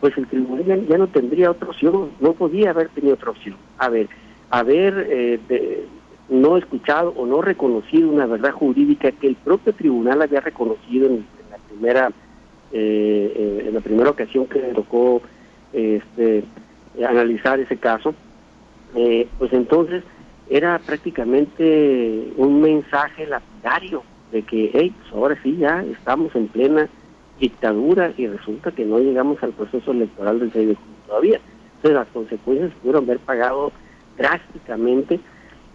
pues 0.00 0.16
el 0.16 0.26
tribunal 0.26 0.86
ya 0.86 0.98
no 0.98 1.08
tendría 1.08 1.50
otra 1.50 1.68
opción, 1.68 2.10
no 2.20 2.32
podía 2.32 2.70
haber 2.70 2.88
tenido 2.88 3.14
otra 3.14 3.30
opción. 3.30 3.56
A 3.76 3.88
ver, 3.88 4.08
haber 4.50 5.06
eh, 5.10 5.86
no 6.28 6.56
escuchado 6.56 7.12
o 7.16 7.26
no 7.26 7.42
reconocido 7.42 8.08
una 8.08 8.26
verdad 8.26 8.52
jurídica 8.52 9.12
que 9.12 9.28
el 9.28 9.36
propio 9.36 9.72
tribunal 9.74 10.22
había 10.22 10.40
reconocido 10.40 11.06
en, 11.06 11.26
la 11.50 11.58
primera 11.68 12.12
eh, 12.72 13.32
eh, 13.34 13.64
en 13.68 13.74
la 13.74 13.80
primera 13.80 14.10
ocasión 14.10 14.46
que 14.46 14.60
le 14.60 14.74
tocó 14.74 15.22
este 15.72 16.44
analizar 17.04 17.60
ese 17.60 17.76
caso, 17.76 18.14
eh, 18.94 19.28
pues 19.38 19.52
entonces 19.52 20.02
era 20.48 20.78
prácticamente 20.78 22.32
un 22.36 22.60
mensaje 22.60 23.26
lapidario 23.26 24.02
de 24.32 24.42
que, 24.42 24.70
hey, 24.72 24.94
pues 24.98 25.12
ahora 25.12 25.38
sí 25.42 25.56
ya 25.56 25.82
estamos 25.84 26.34
en 26.34 26.48
plena 26.48 26.88
dictadura 27.38 28.12
y 28.16 28.26
resulta 28.26 28.72
que 28.72 28.84
no 28.84 28.98
llegamos 28.98 29.42
al 29.42 29.52
proceso 29.52 29.92
electoral 29.92 30.40
del 30.40 30.52
6 30.52 30.68
de 30.68 30.74
junio 30.74 30.94
todavía. 31.06 31.40
Entonces 31.76 31.92
las 31.92 32.08
consecuencias 32.08 32.72
pudieron 32.80 33.04
haber 33.04 33.18
pagado 33.20 33.72
drásticamente 34.16 35.20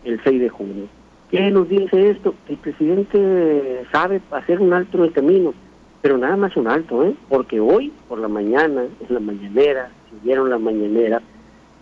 el 0.03 0.21
6 0.23 0.41
de 0.41 0.49
junio. 0.49 0.87
¿Qué 1.29 1.49
nos 1.49 1.67
dice 1.67 2.11
esto? 2.11 2.35
El 2.47 2.57
presidente 2.57 3.85
sabe 3.91 4.21
hacer 4.31 4.59
un 4.59 4.73
alto 4.73 4.97
en 4.97 5.05
el 5.05 5.13
camino, 5.13 5.53
pero 6.01 6.17
nada 6.17 6.35
más 6.35 6.55
un 6.57 6.67
alto, 6.67 7.03
¿eh? 7.03 7.15
Porque 7.29 7.59
hoy, 7.59 7.91
por 8.07 8.19
la 8.19 8.27
mañana, 8.27 8.83
en 8.83 9.13
la 9.13 9.19
mañanera, 9.19 9.89
vieron 10.23 10.49
la 10.49 10.57
mañanera, 10.57 11.21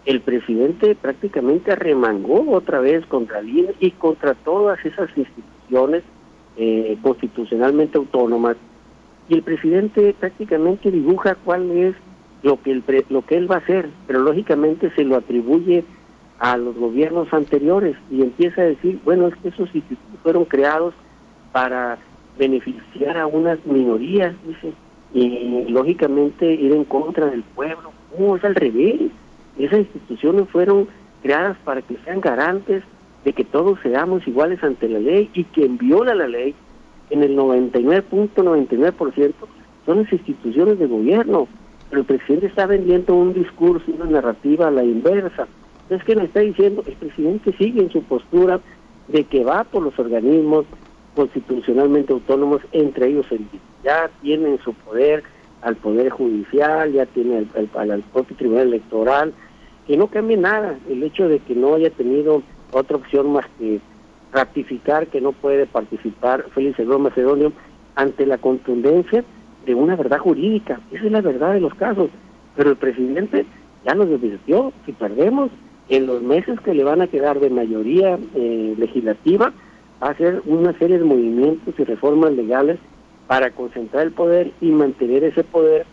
el 0.06 0.22
presidente 0.22 0.96
prácticamente 0.96 1.76
remangó 1.76 2.52
otra 2.52 2.80
vez 2.80 3.06
contra 3.06 3.40
el 3.40 3.76
y 3.80 3.92
contra 3.92 4.34
todas 4.34 4.84
esas 4.86 5.10
instituciones 5.16 6.04
eh, 6.58 6.98
constitucionalmente 7.02 7.98
autónomas. 7.98 8.58
Y 9.30 9.36
el 9.36 9.44
presidente 9.44 10.16
prácticamente 10.20 10.92
dibuja 10.92 11.36
cuál 11.36 11.70
es 11.72 11.96
lo 12.44 12.62
que, 12.62 12.72
el 12.72 12.84
lo 13.10 13.26
que 13.26 13.38
él 13.38 13.50
va 13.50 13.56
a 13.56 13.60
hacer, 13.60 13.90
pero 14.08 14.20
lógicamente 14.20 14.92
se 14.96 15.04
lo 15.04 15.16
atribuye 15.16 15.84
a 16.40 16.58
los 16.58 16.76
gobiernos 16.76 17.32
anteriores 17.32 17.96
y 18.10 18.24
empieza 18.24 18.62
a 18.62 18.66
decir, 18.66 19.00
bueno, 19.06 19.28
es 19.28 19.36
que 19.36 19.50
esos 19.50 19.74
institutos 19.76 20.20
fueron 20.24 20.46
creados 20.46 20.96
para 21.52 22.00
beneficiar 22.40 23.18
a 23.18 23.28
unas 23.28 23.64
minorías, 23.66 24.34
dice, 24.48 24.74
y 25.14 25.66
lógicamente 25.70 26.52
ir 26.52 26.72
en 26.72 26.86
contra 26.86 27.28
del 27.28 27.44
pueblo. 27.44 27.92
No, 28.18 28.36
es 28.36 28.44
al 28.44 28.56
revés. 28.56 29.12
Esas 29.58 29.80
instituciones 29.80 30.50
fueron 30.50 30.88
creadas 31.22 31.58
para 31.64 31.82
que 31.82 31.98
sean 32.04 32.22
garantes 32.22 32.84
de 33.24 33.34
que 33.34 33.44
todos 33.44 33.80
seamos 33.82 34.28
iguales 34.28 34.64
ante 34.64 34.90
la 34.90 35.00
ley 35.00 35.30
y 35.34 35.44
quien 35.46 35.78
viola 35.78 36.16
la 36.16 36.28
ley 36.28 36.56
en 37.10 37.24
el 37.24 37.38
99.99% 37.38 39.34
son 39.86 40.04
las 40.04 40.12
instituciones 40.12 40.80
de 40.80 40.88
gobierno. 40.88 41.48
Pero 41.90 42.02
el 42.02 42.08
presidente 42.08 42.48
está 42.48 42.66
vendiendo 42.66 43.16
un 43.16 43.34
discurso, 43.34 43.92
una 43.92 44.06
narrativa 44.06 44.70
a 44.70 44.72
la 44.72 44.84
inversa. 44.84 45.48
Entonces, 45.84 46.06
¿qué 46.06 46.16
nos 46.16 46.26
está 46.26 46.40
diciendo? 46.40 46.84
El 46.88 46.94
presidente 46.94 47.54
sigue 47.58 47.82
en 47.82 47.92
su 47.92 48.02
postura 48.04 48.62
de 49.10 49.26
que 49.26 49.44
va 49.44 49.66
por 49.66 49.84
los 49.84 50.00
organismos 50.00 50.66
constitucionalmente 51.16 52.14
autónomos, 52.14 52.62
entre 52.72 53.10
ellos 53.10 53.26
el 53.32 53.46
ya 53.84 54.10
tienen 54.22 54.60
su 54.64 54.74
poder 54.74 55.24
al 55.62 55.76
Poder 55.76 56.10
Judicial, 56.10 56.92
ya 56.92 57.06
tiene 57.06 57.46
al, 57.56 58.04
propio 58.14 58.36
Tribunal 58.36 58.68
Electoral, 58.68 59.34
que 59.88 59.98
no 59.98 60.08
cambie 60.08 60.38
nada 60.38 60.78
el 60.90 61.04
hecho 61.04 61.28
de 61.28 61.40
que 61.40 61.56
no 61.56 61.76
haya 61.76 61.90
tenido 61.92 62.42
otra 62.72 62.98
opción 62.98 63.32
más 63.34 63.46
que 63.60 63.80
ratificar 64.32 65.08
que 65.08 65.22
no 65.22 65.34
puede 65.34 65.66
participar 65.66 66.46
Félix 66.56 66.78
Salvador 66.78 67.02
Macedonio 67.02 67.52
ante 67.96 68.26
la 68.26 68.38
contundencia 68.38 69.24
de 69.66 69.76
una 69.76 69.96
verdad 69.96 70.20
jurídica. 70.20 70.80
Esa 70.92 71.06
es 71.06 71.12
la 71.12 71.22
verdad 71.22 71.54
de 71.54 71.60
los 71.60 71.74
casos. 71.76 72.10
Pero 72.56 72.72
el 72.72 72.78
presidente 72.78 73.46
ya 73.86 73.94
nos 73.94 74.08
advirtió, 74.08 74.72
si 74.86 74.94
perdemos, 74.94 75.52
en 75.90 76.08
los 76.08 76.22
meses 76.22 76.60
que 76.62 76.74
le 76.74 76.84
van 76.84 77.02
a 77.02 77.08
quedar 77.08 77.40
de 77.40 77.50
mayoría 77.50 78.18
eh, 78.36 78.76
legislativa, 78.78 79.54
va 80.02 80.08
a 80.08 80.12
hacer 80.12 80.42
una 80.46 80.78
serie 80.78 80.98
de 80.98 81.06
movimientos 81.06 81.74
y 81.78 81.84
reformas 81.84 82.32
legales 82.32 82.80
para 83.28 83.52
concentrar 83.52 84.06
el 84.06 84.12
poder 84.12 84.52
y 84.62 84.68
mantener 84.68 85.24
ese 85.24 85.44
poder 85.44 85.86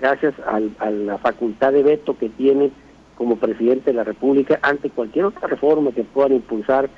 gracias 0.00 0.34
a 0.46 0.60
la 0.90 1.18
facultad 1.18 1.72
de 1.72 1.82
veto 1.82 2.16
que 2.18 2.28
tiene 2.28 2.70
como 3.16 3.36
presidente 3.36 3.90
de 3.90 3.94
la 3.94 4.04
República 4.04 4.58
ante 4.62 4.90
cualquier 4.90 5.26
otra 5.26 5.48
reforma 5.48 5.92
que 5.92 6.04
puedan 6.04 6.34
impulsar 6.34 6.88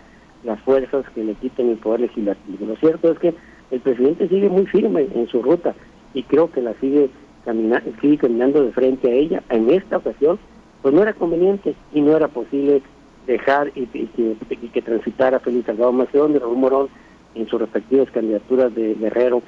las 0.44 0.60
fuerzas 0.60 1.04
que 1.14 1.24
le 1.24 1.34
quiten 1.34 1.70
el 1.70 1.76
poder 1.76 2.00
legislativo. 2.00 2.66
Lo 2.66 2.76
cierto 2.76 3.10
es 3.10 3.18
que 3.18 3.34
el 3.70 3.80
presidente 3.80 4.28
sigue 4.28 4.48
muy 4.48 4.66
firme 4.66 5.08
en 5.14 5.26
su 5.28 5.42
ruta 5.42 5.74
y 6.14 6.22
creo 6.22 6.50
que 6.50 6.62
la 6.62 6.74
sigue, 6.74 7.10
caminando 7.44 7.90
sigue 8.00 8.18
caminando 8.18 8.64
de 8.64 8.72
frente 8.72 9.10
a 9.10 9.14
ella. 9.14 9.42
En 9.50 9.70
esta 9.70 9.98
ocasión, 9.98 10.38
pues 10.82 10.94
no 10.94 11.02
era 11.02 11.12
conveniente 11.12 11.74
y 11.92 12.00
no 12.00 12.16
era 12.16 12.28
posible 12.28 12.82
dejar 13.26 13.72
y, 13.74 13.86
que, 13.86 14.36
y 14.50 14.68
que 14.68 14.82
transitara 14.82 15.40
Felipe 15.40 15.66
Salgado 15.66 15.92
Macedón 15.92 16.34
y 16.34 16.38
Raúl 16.38 16.56
Morón 16.56 16.88
en 17.34 17.46
sus 17.48 17.60
respectivas 17.60 18.10
candidaturas 18.10 18.74
de 18.74 18.94
Guerrero 18.94 19.42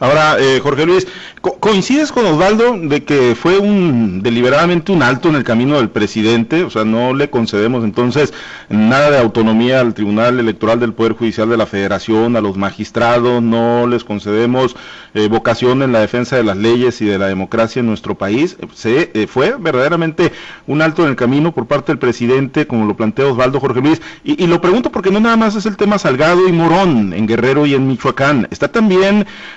Ahora, 0.00 0.36
eh, 0.38 0.60
Jorge 0.62 0.86
Luis, 0.86 1.06
¿coincides 1.40 2.12
con 2.12 2.24
Osvaldo 2.26 2.76
de 2.78 3.02
que 3.04 3.34
fue 3.34 3.58
un 3.58 4.22
deliberadamente 4.22 4.92
un 4.92 5.02
alto 5.02 5.28
en 5.28 5.34
el 5.34 5.44
camino 5.44 5.76
del 5.76 5.88
presidente? 5.88 6.62
O 6.62 6.70
sea, 6.70 6.84
no 6.84 7.14
le 7.14 7.30
concedemos 7.30 7.84
entonces 7.84 8.32
nada 8.68 9.10
de 9.10 9.18
autonomía 9.18 9.80
al 9.80 9.94
Tribunal 9.94 10.38
Electoral 10.38 10.78
del 10.78 10.92
Poder 10.92 11.14
Judicial 11.14 11.48
de 11.48 11.56
la 11.56 11.66
Federación, 11.66 12.36
a 12.36 12.40
los 12.40 12.56
magistrados, 12.56 13.42
no 13.42 13.86
les 13.86 14.04
concedemos 14.04 14.76
eh, 15.14 15.26
vocación 15.28 15.82
en 15.82 15.92
la 15.92 16.00
defensa 16.00 16.36
de 16.36 16.44
las 16.44 16.56
leyes 16.56 17.00
y 17.00 17.06
de 17.06 17.18
la 17.18 17.26
democracia 17.26 17.80
en 17.80 17.86
nuestro 17.86 18.14
país. 18.14 18.56
Se, 18.74 19.10
eh, 19.14 19.26
fue 19.26 19.56
verdaderamente 19.58 20.32
un 20.66 20.82
alto 20.82 21.02
en 21.02 21.10
el 21.10 21.16
camino 21.16 21.52
por 21.52 21.66
parte 21.66 21.92
del 21.92 21.98
presidente, 21.98 22.66
como 22.66 22.86
lo 22.86 22.96
plantea 22.96 23.26
Osvaldo 23.26 23.58
Jorge 23.58 23.80
Luis. 23.80 24.00
Y, 24.22 24.42
y 24.42 24.46
lo 24.46 24.60
pregunto 24.60 24.92
porque 24.92 25.10
no 25.10 25.18
nada 25.18 25.36
más 25.36 25.56
es 25.56 25.66
el 25.66 25.76
tema 25.76 25.98
Salgado 25.98 26.48
y 26.48 26.52
Morón 26.52 27.12
en 27.12 27.26
Guerrero 27.26 27.66
y 27.66 27.74
en 27.74 27.88
Michoacán. 27.88 28.46
Está 28.50 28.68
también 28.68 28.97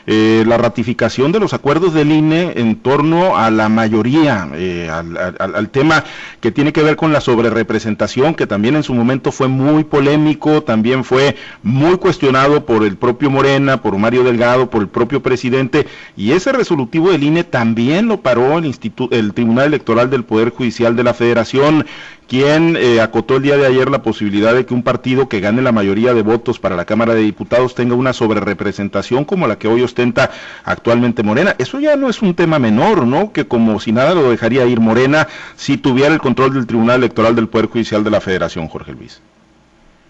eh, 0.07 0.43
la 0.47 0.57
ratificación 0.57 1.31
de 1.31 1.39
los 1.39 1.53
acuerdos 1.53 1.93
del 1.93 2.11
INE 2.11 2.53
en 2.55 2.75
torno 2.77 3.37
a 3.37 3.51
la 3.51 3.69
mayoría, 3.69 4.49
eh, 4.53 4.89
al, 4.89 5.69
tema 5.69 6.03
que 6.39 6.51
tiene 6.51 6.73
que 6.73 6.83
ver 6.83 6.95
con 6.95 7.13
la 7.13 7.21
sobrerepresentación, 7.21 8.35
que 8.35 8.47
también 8.47 8.75
en 8.75 8.83
su 8.83 8.93
momento 8.93 9.31
fue 9.31 9.47
muy 9.47 9.83
polémico, 9.83 10.63
también 10.63 11.03
fue 11.03 11.35
muy 11.63 11.97
cuestionado 11.97 12.65
por 12.65 12.83
el 12.83 12.97
propio 12.97 13.29
Morena, 13.29 13.81
por 13.81 13.97
Mario 13.97 14.23
Delgado, 14.23 14.69
por 14.69 14.81
el 14.81 14.87
propio 14.87 15.21
presidente, 15.21 15.87
y 16.17 16.31
ese 16.31 16.51
resolutivo 16.51 17.11
del 17.11 17.23
INE 17.23 17.43
también 17.43 18.07
lo 18.07 18.21
paró 18.21 18.57
el, 18.57 18.75
el 19.11 19.33
Tribunal 19.33 19.67
Electoral 19.67 20.09
del 20.09 20.23
Poder 20.23 20.49
Judicial 20.49 20.95
de 20.95 21.03
la 21.03 21.13
Federación, 21.13 21.85
quien 22.31 22.77
eh, 22.77 23.01
acotó 23.01 23.35
el 23.35 23.43
día 23.43 23.57
de 23.57 23.67
ayer 23.67 23.89
la 23.89 24.03
posibilidad 24.03 24.55
de 24.55 24.65
que 24.65 24.73
un 24.73 24.83
partido 24.83 25.27
que 25.27 25.41
gane 25.41 25.61
la 25.61 25.73
mayoría 25.73 26.13
de 26.13 26.21
votos 26.21 26.59
para 26.59 26.77
la 26.77 26.85
Cámara 26.85 27.13
de 27.13 27.19
Diputados 27.19 27.75
tenga 27.75 27.93
una 27.93 28.13
sobrerepresentación 28.13 29.25
como 29.25 29.47
la 29.47 29.59
que 29.59 29.67
hoy 29.67 29.81
ostenta 29.81 30.31
actualmente 30.63 31.23
Morena. 31.23 31.55
Eso 31.57 31.81
ya 31.81 31.97
no 31.97 32.07
es 32.07 32.21
un 32.21 32.33
tema 32.33 32.57
menor, 32.57 33.05
¿no? 33.05 33.33
Que 33.33 33.49
como 33.49 33.81
si 33.81 33.91
nada 33.91 34.15
lo 34.15 34.31
dejaría 34.31 34.63
ir 34.63 34.79
Morena 34.79 35.27
si 35.57 35.75
tuviera 35.75 36.13
el 36.13 36.21
control 36.21 36.53
del 36.53 36.67
Tribunal 36.67 36.99
Electoral 36.99 37.35
del 37.35 37.49
Poder 37.49 37.67
Judicial 37.67 38.01
de 38.01 38.11
la 38.11 38.21
Federación, 38.21 38.69
Jorge 38.69 38.93
Luis. 38.93 39.21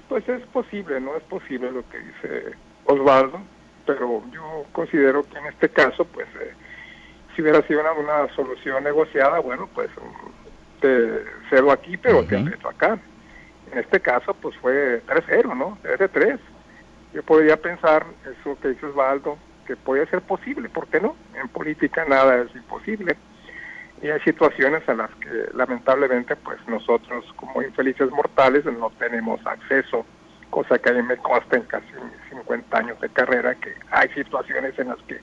Pues 0.08 0.30
es 0.30 0.46
posible, 0.54 1.02
¿no? 1.02 1.18
Es 1.18 1.24
posible 1.24 1.72
lo 1.72 1.82
que 1.90 1.98
dice 1.98 2.56
Osvaldo, 2.86 3.40
pero 3.88 4.22
yo 4.32 4.66
considero 4.74 5.24
que 5.24 5.40
en 5.40 5.48
este 5.48 5.70
caso, 5.70 6.06
pues, 6.06 6.28
eh, 6.40 6.54
si 7.36 7.42
hubiera 7.42 7.66
sido 7.66 7.80
una, 7.80 7.94
una 7.94 8.36
solución 8.36 8.84
negociada, 8.84 9.40
bueno, 9.40 9.68
pues 9.74 9.90
te 10.82 11.24
cedo 11.50 11.72
aquí, 11.72 11.96
pero 11.98 12.24
te 12.26 12.38
aprieto 12.38 12.68
acá. 12.68 13.00
En 13.72 13.80
este 13.80 14.02
caso, 14.02 14.34
pues 14.34 14.56
fue 14.58 15.02
3-0, 15.06 15.56
¿no? 15.56 15.78
3-3. 15.84 16.40
Yo 17.14 17.24
podría 17.24 17.58
pensar, 17.58 18.06
eso 18.26 18.58
que 18.62 18.70
dice 18.70 18.86
Osvaldo, 18.86 19.38
que 19.66 19.76
puede 19.76 20.06
ser 20.08 20.22
posible, 20.22 20.68
¿por 20.70 20.88
qué 20.88 21.00
no? 21.00 21.16
En 21.36 21.48
política 21.50 22.04
nada 22.06 22.42
es 22.42 22.56
imposible. 22.56 23.16
Y 24.02 24.10
hay 24.10 24.20
situaciones 24.22 24.82
en 24.88 24.98
las 24.98 25.12
que 25.16 25.50
lamentablemente 25.54 26.36
pues 26.36 26.58
nosotros 26.68 27.24
como 27.36 27.62
infelices 27.62 28.10
mortales 28.10 28.66
no 28.66 28.90
tenemos 28.98 29.40
acceso, 29.46 30.06
cosa 30.50 30.80
que 30.80 30.90
a 30.90 30.94
mí 30.94 31.04
me 31.04 31.18
consta 31.18 31.58
en 31.58 31.64
casi 31.64 31.86
50 32.30 32.78
años 32.78 33.00
de 33.00 33.10
carrera, 33.10 33.54
que 33.56 33.76
hay 33.92 34.10
situaciones 34.10 34.78
en 34.80 34.88
las 34.88 34.98
que 35.04 35.20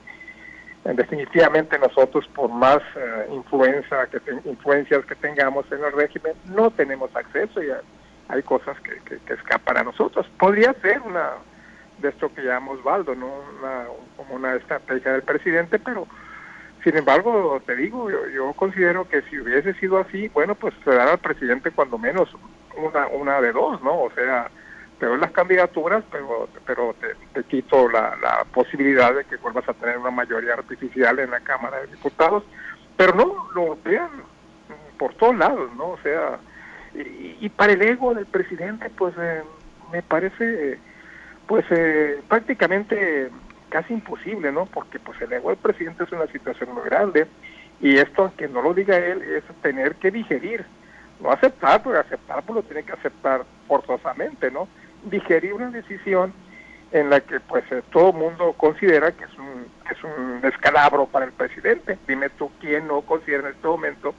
definitivamente 0.83 1.77
nosotros 1.77 2.27
por 2.33 2.49
más 2.49 2.79
eh, 2.95 3.27
influencia 3.31 4.07
que 4.07 4.19
influencias 4.49 5.05
que 5.05 5.15
tengamos 5.15 5.69
en 5.71 5.83
el 5.83 5.91
régimen 5.91 6.33
no 6.45 6.71
tenemos 6.71 7.13
acceso 7.15 7.61
y 7.61 7.67
hay 8.29 8.43
cosas 8.43 8.77
que, 8.81 9.19
escapan 9.33 9.77
a 9.77 9.83
nosotros. 9.83 10.27
Podría 10.37 10.73
ser 10.81 11.01
una 11.01 11.31
de 11.99 12.09
esto 12.09 12.33
que 12.33 12.41
llamamos 12.41 12.83
Baldo 12.83 13.13
no 13.13 13.29
como 14.15 14.35
una 14.35 14.55
estrategia 14.55 15.11
del 15.11 15.23
presidente 15.23 15.79
pero 15.79 16.07
sin 16.81 16.95
embargo 16.95 17.61
te 17.65 17.75
digo 17.75 18.09
yo, 18.09 18.25
yo 18.29 18.53
considero 18.53 19.05
que 19.07 19.21
si 19.23 19.37
hubiese 19.37 19.73
sido 19.73 19.99
así 19.99 20.29
bueno 20.29 20.55
pues 20.55 20.73
se 20.85 20.91
dará 20.91 21.11
al 21.11 21.17
presidente 21.17 21.71
cuando 21.71 21.97
menos 21.97 22.29
una 22.77 23.07
una 23.07 23.41
de 23.41 23.51
dos 23.51 23.81
no 23.83 24.03
o 24.03 24.11
sea 24.11 24.49
te 24.99 25.05
doy 25.05 25.19
las 25.19 25.31
candidaturas, 25.31 26.03
pero, 26.11 26.49
pero 26.65 26.95
te, 27.33 27.43
quito 27.45 27.89
la, 27.89 28.17
la, 28.21 28.45
posibilidad 28.53 29.13
de 29.15 29.25
que 29.25 29.37
vuelvas 29.37 29.67
a 29.69 29.73
tener 29.73 29.97
una 29.97 30.11
mayoría 30.11 30.53
artificial 30.53 31.19
en 31.19 31.31
la 31.31 31.39
Cámara 31.39 31.79
de 31.79 31.87
Diputados. 31.87 32.43
Pero 32.97 33.13
no, 33.13 33.47
lo 33.55 33.77
vean 33.83 34.09
por 34.97 35.13
todos 35.15 35.35
lados, 35.37 35.71
¿no? 35.75 35.91
O 35.91 35.99
sea, 36.03 36.39
y, 36.93 37.47
para 37.49 37.73
el 37.73 37.81
ego 37.81 38.13
del 38.13 38.25
presidente, 38.25 38.89
pues 38.89 39.13
eh, 39.17 39.41
me 39.91 40.01
parece, 40.01 40.77
pues 41.47 41.65
eh, 41.69 42.21
prácticamente 42.27 43.29
casi 43.69 43.93
imposible, 43.93 44.51
¿no? 44.51 44.65
Porque 44.65 44.99
pues 44.99 45.19
el 45.21 45.31
ego 45.31 45.49
del 45.49 45.57
presidente 45.57 46.03
es 46.03 46.11
una 46.11 46.27
situación 46.27 46.73
muy 46.73 46.83
grande 46.83 47.27
y 47.79 47.97
esto, 47.97 48.23
aunque 48.23 48.47
no 48.47 48.61
lo 48.61 48.73
diga 48.73 48.97
él, 48.97 49.21
es 49.21 49.43
tener 49.61 49.95
que 49.95 50.11
digerir, 50.11 50.65
no 51.21 51.31
aceptar, 51.31 51.81
porque 51.81 51.99
aceptar 51.99 52.43
pues 52.43 52.55
lo 52.57 52.63
tiene 52.63 52.83
que 52.83 52.93
aceptar 52.93 53.45
forzosamente, 53.67 54.51
¿no? 54.51 54.67
Digerir 55.03 55.53
una 55.53 55.69
decisión 55.69 56.33
en 56.91 57.09
la 57.09 57.19
que 57.21 57.39
pues 57.39 57.63
eh, 57.71 57.83
todo 57.91 58.13
mundo 58.13 58.53
considera 58.53 59.11
que 59.11 59.25
es 59.25 59.37
un 59.37 59.67
es 59.91 60.03
un 60.03 60.41
descalabro 60.41 61.07
para 61.07 61.25
el 61.25 61.31
presidente. 61.31 61.97
Dime 62.07 62.29
tú 62.29 62.51
quién 62.59 62.87
no 62.87 63.01
considera 63.01 63.49
en 63.49 63.55
este 63.55 63.67
momento 63.67 64.13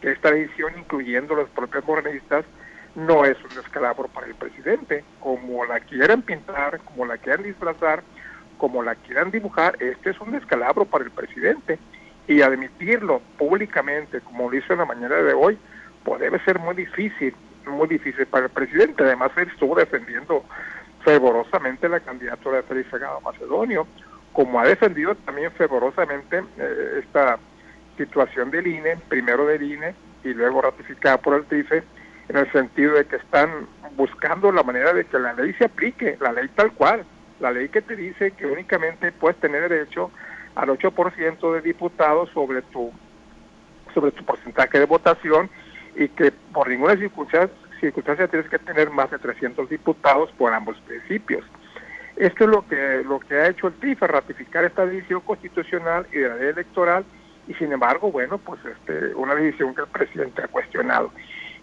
que 0.00 0.12
esta 0.12 0.30
decisión, 0.30 0.72
incluyendo 0.78 1.34
los 1.34 1.48
propios 1.50 1.84
morenistas, 1.84 2.44
no 2.94 3.24
es 3.24 3.36
un 3.42 3.54
descalabro 3.54 4.08
para 4.08 4.26
el 4.26 4.34
presidente. 4.34 5.04
Como 5.20 5.64
la 5.64 5.80
quieran 5.80 6.22
pintar, 6.22 6.80
como 6.80 7.06
la 7.06 7.18
quieran 7.18 7.42
disfrazar, 7.42 8.02
como 8.58 8.82
la 8.82 8.94
quieran 8.94 9.30
dibujar, 9.30 9.76
este 9.80 10.10
es 10.10 10.20
un 10.20 10.32
descalabro 10.32 10.84
para 10.84 11.04
el 11.04 11.10
presidente. 11.10 11.78
Y 12.26 12.42
admitirlo 12.42 13.20
públicamente, 13.38 14.20
como 14.20 14.50
lo 14.50 14.56
hizo 14.56 14.72
en 14.72 14.78
la 14.78 14.84
mañana 14.84 15.16
de 15.16 15.32
hoy, 15.34 15.58
pues 16.04 16.20
debe 16.20 16.38
ser 16.44 16.58
muy 16.58 16.74
difícil 16.74 17.34
muy 17.66 17.88
difícil 17.88 18.26
para 18.26 18.46
el 18.46 18.50
presidente. 18.50 19.02
Además, 19.02 19.30
él 19.36 19.48
estuvo 19.52 19.74
defendiendo 19.74 20.44
fervorosamente 21.04 21.88
la 21.88 22.00
candidatura 22.00 22.58
de 22.58 22.62
Félix 22.64 22.90
Salgado 22.90 23.20
Macedonio, 23.20 23.86
como 24.32 24.60
ha 24.60 24.64
defendido 24.64 25.14
también 25.14 25.50
fervorosamente 25.52 26.42
eh, 26.58 27.00
esta 27.02 27.38
situación 27.96 28.50
del 28.50 28.66
INE, 28.66 28.96
primero 29.08 29.46
del 29.46 29.62
INE 29.62 29.94
y 30.24 30.34
luego 30.34 30.62
ratificada 30.62 31.18
por 31.18 31.34
el 31.34 31.44
TRIFE, 31.44 31.82
en 32.28 32.36
el 32.36 32.50
sentido 32.52 32.94
de 32.94 33.06
que 33.06 33.16
están 33.16 33.66
buscando 33.96 34.52
la 34.52 34.62
manera 34.62 34.92
de 34.92 35.04
que 35.04 35.18
la 35.18 35.32
ley 35.32 35.52
se 35.54 35.64
aplique, 35.64 36.16
la 36.20 36.32
ley 36.32 36.48
tal 36.54 36.72
cual, 36.72 37.04
la 37.40 37.50
ley 37.50 37.68
que 37.68 37.82
te 37.82 37.96
dice 37.96 38.30
que 38.32 38.46
únicamente 38.46 39.12
puedes 39.12 39.38
tener 39.38 39.68
derecho 39.68 40.10
al 40.54 40.68
8% 40.68 41.54
de 41.54 41.60
diputados 41.60 42.30
sobre 42.30 42.62
tu 42.62 42.92
sobre 43.94 44.12
tu 44.12 44.24
porcentaje 44.24 44.78
de 44.78 44.86
votación 44.86 45.50
y 46.00 46.08
que 46.08 46.32
por 46.32 46.68
ninguna 46.68 46.96
circunstancia, 46.96 47.54
circunstancia 47.78 48.26
tienes 48.26 48.48
que 48.48 48.58
tener 48.58 48.88
más 48.90 49.10
de 49.10 49.18
300 49.18 49.68
diputados 49.68 50.30
por 50.32 50.52
ambos 50.52 50.80
principios. 50.86 51.44
Esto 52.16 52.44
es 52.44 52.50
lo 52.50 52.66
que, 52.66 53.02
lo 53.06 53.20
que 53.20 53.34
ha 53.34 53.48
hecho 53.48 53.68
el 53.68 53.74
TIFA, 53.74 54.06
ratificar 54.06 54.64
esta 54.64 54.86
decisión 54.86 55.20
constitucional 55.20 56.06
y 56.10 56.18
de 56.18 56.28
la 56.28 56.36
ley 56.36 56.48
electoral, 56.48 57.04
y 57.46 57.54
sin 57.54 57.72
embargo, 57.72 58.10
bueno, 58.10 58.38
pues 58.38 58.60
este, 58.64 59.14
una 59.14 59.34
decisión 59.34 59.74
que 59.74 59.82
el 59.82 59.88
presidente 59.88 60.42
ha 60.42 60.48
cuestionado. 60.48 61.12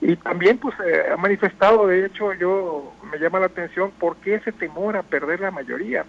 Y 0.02 0.16
también 0.18 0.60
pues 0.60 0.76
eh, 0.86 1.06
ha 1.12 1.18
manifestado, 1.18 1.88
de 1.88 2.06
hecho 2.06 2.32
yo 2.34 2.94
me 3.12 3.18
llama 3.18 3.40
la 3.40 3.48
atención, 3.48 3.92
¿por 4.00 4.18
qué 4.18 4.36
ese 4.36 4.52
temor 4.52 4.98
a 4.98 5.04
perder 5.04 5.40
la 5.40 5.50
mayoría? 5.50 6.06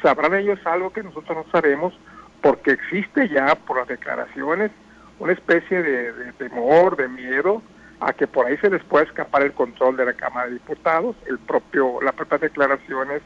Sabrán 0.00 0.34
ellos 0.34 0.60
algo 0.64 0.92
que 0.92 1.02
nosotros 1.02 1.44
no 1.44 1.50
sabemos, 1.50 1.92
porque 2.40 2.72
existe 2.72 3.28
ya 3.28 3.56
por 3.56 3.78
las 3.78 3.88
declaraciones 3.88 4.70
una 5.18 5.32
especie 5.32 5.82
de, 5.82 6.32
temor, 6.38 6.96
de 6.96 7.08
miedo 7.08 7.62
a 8.00 8.12
que 8.12 8.26
por 8.26 8.46
ahí 8.46 8.56
se 8.58 8.70
les 8.70 8.82
pueda 8.84 9.04
escapar 9.04 9.42
el 9.42 9.52
control 9.52 9.96
de 9.96 10.06
la 10.06 10.12
Cámara 10.14 10.46
de 10.46 10.54
Diputados, 10.54 11.16
el 11.26 11.38
propio, 11.38 12.00
las 12.02 12.14
propias 12.14 12.40
declaraciones 12.40 13.22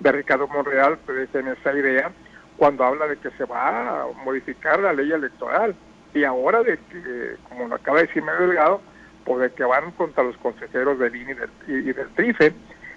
de 0.00 0.12
Ricardo 0.12 0.48
Monreal 0.48 0.98
en 1.34 1.48
esa 1.48 1.72
idea 1.72 2.12
cuando 2.56 2.84
habla 2.84 3.06
de 3.06 3.16
que 3.16 3.30
se 3.32 3.44
va 3.44 4.02
a 4.02 4.06
modificar 4.24 4.78
la 4.80 4.92
ley 4.92 5.10
electoral 5.10 5.74
y 6.14 6.24
ahora 6.24 6.62
de 6.62 6.78
que, 6.78 7.36
como 7.48 7.68
lo 7.68 7.74
acaba 7.74 8.00
de 8.00 8.06
decir 8.06 8.22
Medio 8.22 8.46
Delgado, 8.46 8.80
pues 9.24 9.40
de 9.40 9.52
que 9.52 9.64
van 9.64 9.92
contra 9.92 10.22
los 10.22 10.36
consejeros 10.36 10.98
del 10.98 11.16
INE 11.16 11.36
y 11.66 11.92
del, 11.92 12.08
y, 12.08 12.14
TRIFE, 12.14 12.52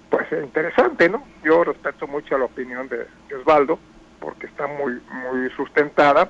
pues 0.09 0.31
es 0.31 0.43
interesante, 0.43 1.09
¿no? 1.09 1.23
Yo 1.43 1.63
respeto 1.63 2.07
mucho 2.07 2.37
la 2.37 2.45
opinión 2.45 2.87
de, 2.89 3.07
Osvaldo, 3.35 3.79
porque 4.19 4.47
está 4.47 4.67
muy, 4.67 5.01
muy 5.09 5.49
sustentada, 5.51 6.29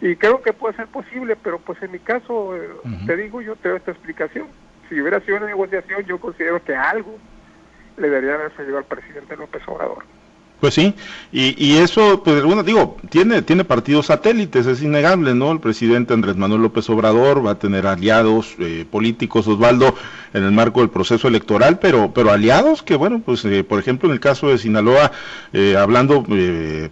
y 0.00 0.16
creo 0.16 0.40
que 0.42 0.52
puede 0.52 0.76
ser 0.76 0.86
posible, 0.88 1.36
pero 1.36 1.58
pues 1.58 1.82
en 1.82 1.92
mi 1.92 1.98
caso, 1.98 2.56
eh, 2.56 2.70
te 3.06 3.16
digo, 3.16 3.42
yo 3.42 3.56
te 3.56 3.68
doy 3.68 3.78
esta 3.78 3.90
explicación. 3.90 4.48
Si 4.88 5.00
hubiera 5.00 5.20
sido 5.20 5.36
una 5.36 5.46
negociación, 5.46 6.04
yo 6.04 6.18
considero 6.18 6.62
que 6.64 6.74
algo 6.74 7.18
le 7.96 8.08
debería 8.08 8.34
haber 8.34 8.56
salido 8.56 8.78
al 8.78 8.84
presidente 8.84 9.36
López 9.36 9.62
Obrador. 9.66 10.04
Pues 10.60 10.74
sí, 10.74 10.92
y, 11.32 11.54
y 11.56 11.78
eso, 11.78 12.22
pues 12.22 12.42
bueno, 12.42 12.62
digo, 12.62 12.98
tiene, 13.08 13.40
tiene 13.40 13.64
partidos 13.64 14.06
satélites, 14.06 14.66
es 14.66 14.82
innegable, 14.82 15.34
¿no? 15.34 15.52
El 15.52 15.60
presidente 15.60 16.12
Andrés 16.12 16.36
Manuel 16.36 16.60
López 16.60 16.90
Obrador 16.90 17.44
va 17.44 17.52
a 17.52 17.58
tener 17.58 17.86
aliados 17.86 18.56
eh, 18.58 18.84
políticos, 18.90 19.48
Osvaldo, 19.48 19.94
en 20.34 20.44
el 20.44 20.52
marco 20.52 20.80
del 20.80 20.90
proceso 20.90 21.28
electoral, 21.28 21.78
pero, 21.78 22.12
pero 22.12 22.30
aliados 22.30 22.82
que, 22.82 22.94
bueno, 22.94 23.22
pues 23.24 23.42
eh, 23.46 23.64
por 23.64 23.78
ejemplo 23.78 24.10
en 24.10 24.12
el 24.12 24.20
caso 24.20 24.48
de 24.48 24.58
Sinaloa, 24.58 25.12
eh, 25.54 25.76
hablando 25.78 26.26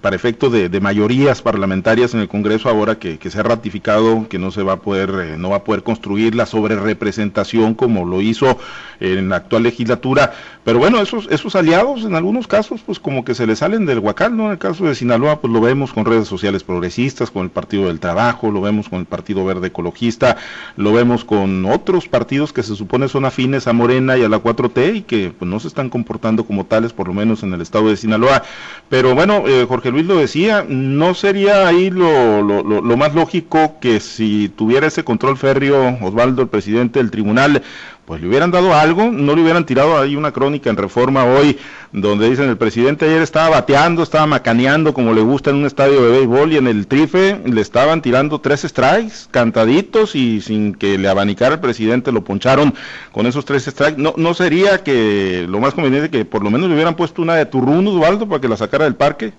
para 0.01 0.17
efecto 0.17 0.49
de, 0.49 0.71
de, 0.71 0.81
mayorías 0.81 1.43
parlamentarias 1.43 2.15
en 2.15 2.21
el 2.21 2.29
Congreso, 2.29 2.71
ahora 2.71 2.99
que, 2.99 3.19
que, 3.19 3.31
se 3.31 3.39
ha 3.39 3.43
ratificado 3.43 4.27
que 4.31 4.39
no 4.39 4.51
se 4.51 4.63
va 4.63 4.75
a 4.75 4.81
poder, 4.81 5.39
no 5.39 5.51
va 5.51 5.57
a 5.57 5.65
poder 5.65 5.83
construir 5.83 6.35
la 6.35 6.47
sobrerepresentación 6.47 7.75
como 7.75 8.07
lo 8.07 8.23
hizo 8.23 8.59
en 8.99 9.29
la 9.29 9.37
actual 9.37 9.63
legislatura, 9.65 10.33
pero 10.65 10.79
bueno, 10.79 11.01
esos, 11.01 11.29
esos 11.31 11.55
aliados 11.55 12.05
en 12.05 12.15
algunos 12.15 12.47
casos, 12.47 12.81
pues 12.85 12.99
como 12.99 13.25
que 13.25 13.35
se 13.35 13.47
les 13.47 13.58
salen 13.59 13.87
del 13.87 13.99
huacal, 13.99 14.37
¿no? 14.37 14.47
En 14.47 14.53
el 14.53 14.59
caso 14.59 14.87
de 14.87 14.95
Sinaloa, 14.95 15.41
pues 15.41 15.53
lo 15.53 15.61
vemos 15.61 15.93
con 15.93 16.05
redes 16.05 16.29
sociales 16.29 16.65
progresistas, 16.65 17.31
con 17.31 17.43
el 17.43 17.51
Partido 17.51 17.89
del 17.89 18.01
Trabajo, 18.01 18.51
lo 18.51 18.61
vemos 18.61 18.89
con 18.89 19.01
el 19.01 19.07
Partido 19.07 19.45
Verde 19.45 19.69
Ecologista, 19.69 20.37
lo 20.77 20.93
vemos 20.93 21.25
con 21.25 21.67
otros 21.67 22.09
partidos 22.09 22.53
que 22.53 22.63
se 22.63 22.77
supone 22.77 23.09
son 23.09 23.25
afines 23.25 23.67
a 23.67 23.73
Morena 23.73 24.17
y 24.17 24.25
a 24.25 24.29
la 24.29 24.43
4T 24.43 24.97
y 24.97 25.03
que 25.03 25.33
pues 25.37 25.51
no 25.51 25.61
se 25.61 25.69
están 25.69 25.91
comportando 25.91 26.45
como 26.45 26.67
tales, 26.67 26.93
por 26.93 27.09
lo 27.09 27.15
menos 27.15 27.43
en 27.43 27.53
el 27.53 27.61
estado 27.61 27.89
de 27.89 27.97
Sinaloa. 27.97 28.43
Pero 28.89 29.15
bueno, 29.15 29.45
eh, 29.47 29.67
Jorge 29.69 29.91
Luis 29.91 30.07
lo 30.07 30.17
decía, 30.17 30.65
no 30.69 31.15
sería 31.15 31.67
ahí 31.67 31.91
lo, 31.91 32.43
lo, 32.43 32.63
lo 32.63 32.97
más 32.97 33.15
lógico 33.15 33.79
que 33.81 34.01
si 34.01 34.49
tuviera 34.49 34.87
ese 34.87 35.05
control 35.05 35.37
férreo 35.37 35.99
Osvaldo, 36.01 36.43
el 36.43 36.49
presidente 36.49 37.01
del 37.01 37.11
tribunal, 37.11 37.63
pues 38.09 38.23
le 38.23 38.29
hubieran 38.29 38.51
dado 38.51 38.75
algo, 38.75 39.11
no 39.13 39.37
le 39.37 39.43
hubieran 39.43 39.67
tirado 39.67 39.99
ahí 39.99 40.17
una 40.17 40.33
crónica 40.33 40.71
en 40.71 40.79
reforma 40.79 41.27
hoy, 41.27 41.59
donde 41.93 42.31
dicen 42.31 42.49
el 42.49 42.57
presidente 42.57 43.05
ayer 43.05 43.21
estaba 43.21 43.51
bateando, 43.51 44.03
estaba 44.03 44.25
macaneando 44.25 44.95
como 44.95 45.13
le 45.13 45.21
gusta 45.21 45.51
en 45.51 45.57
un 45.57 45.67
estadio 45.67 46.03
de 46.03 46.13
béisbol 46.13 46.55
y 46.55 46.57
en 46.57 46.69
el 46.69 46.87
trife 46.87 47.39
le 47.45 47.61
estaban 47.61 48.01
tirando 48.01 48.41
tres 48.41 48.63
strikes 48.63 49.29
cantaditos 49.31 50.15
y 50.15 50.41
sin 50.41 50.73
que 50.73 50.97
le 50.97 51.07
abanicara 51.07 51.57
el 51.57 51.61
presidente 51.61 52.11
lo 52.11 52.25
poncharon 52.25 52.73
con 53.13 53.27
esos 53.27 53.45
tres 53.45 53.67
strikes. 53.67 54.01
No, 54.01 54.15
no 54.17 54.33
sería 54.33 54.83
que 54.83 55.45
lo 55.47 55.61
más 55.61 55.75
conveniente 55.75 56.09
que 56.09 56.25
por 56.25 56.43
lo 56.43 56.51
menos 56.51 56.71
le 56.71 56.77
hubieran 56.77 56.97
puesto 56.97 57.21
una 57.21 57.35
de 57.35 57.45
turrunos, 57.45 57.95
Osvaldo, 57.95 58.27
para 58.27 58.41
que 58.41 58.49
la 58.49 58.57
sacara 58.57 58.85
del 58.87 58.95
parque. 58.95 59.35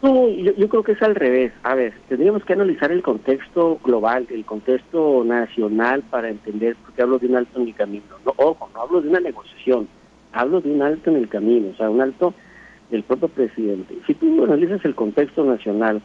No, 0.00 0.28
yo, 0.28 0.68
creo 0.68 0.82
que 0.84 0.92
es 0.92 1.02
al 1.02 1.16
revés. 1.16 1.52
A 1.64 1.74
ver, 1.74 1.92
tendríamos 2.08 2.44
que 2.44 2.52
analizar 2.52 2.92
el 2.92 3.02
contexto 3.02 3.80
global, 3.82 4.26
el 4.30 4.44
contexto 4.44 5.24
nacional 5.24 6.04
para 6.08 6.28
entender 6.28 6.76
por 6.76 6.92
qué 6.92 7.02
hablo 7.02 7.18
de 7.18 7.26
un 7.26 7.36
alto 7.36 7.60
en 7.60 7.68
el 7.68 7.74
camino. 7.74 8.04
No, 8.24 8.32
ojo, 8.36 8.70
no 8.72 8.82
hablo 8.82 9.00
de 9.00 9.08
una 9.08 9.20
negociación, 9.20 9.88
hablo 10.32 10.60
de 10.60 10.70
un 10.70 10.82
alto 10.82 11.10
en 11.10 11.16
el 11.16 11.28
camino, 11.28 11.70
o 11.70 11.76
sea, 11.76 11.90
un 11.90 12.00
alto 12.00 12.32
del 12.90 13.02
propio 13.02 13.28
presidente. 13.28 13.98
Si 14.06 14.14
tú 14.14 14.44
analizas 14.44 14.84
el 14.84 14.94
contexto 14.94 15.44
nacional, 15.44 16.00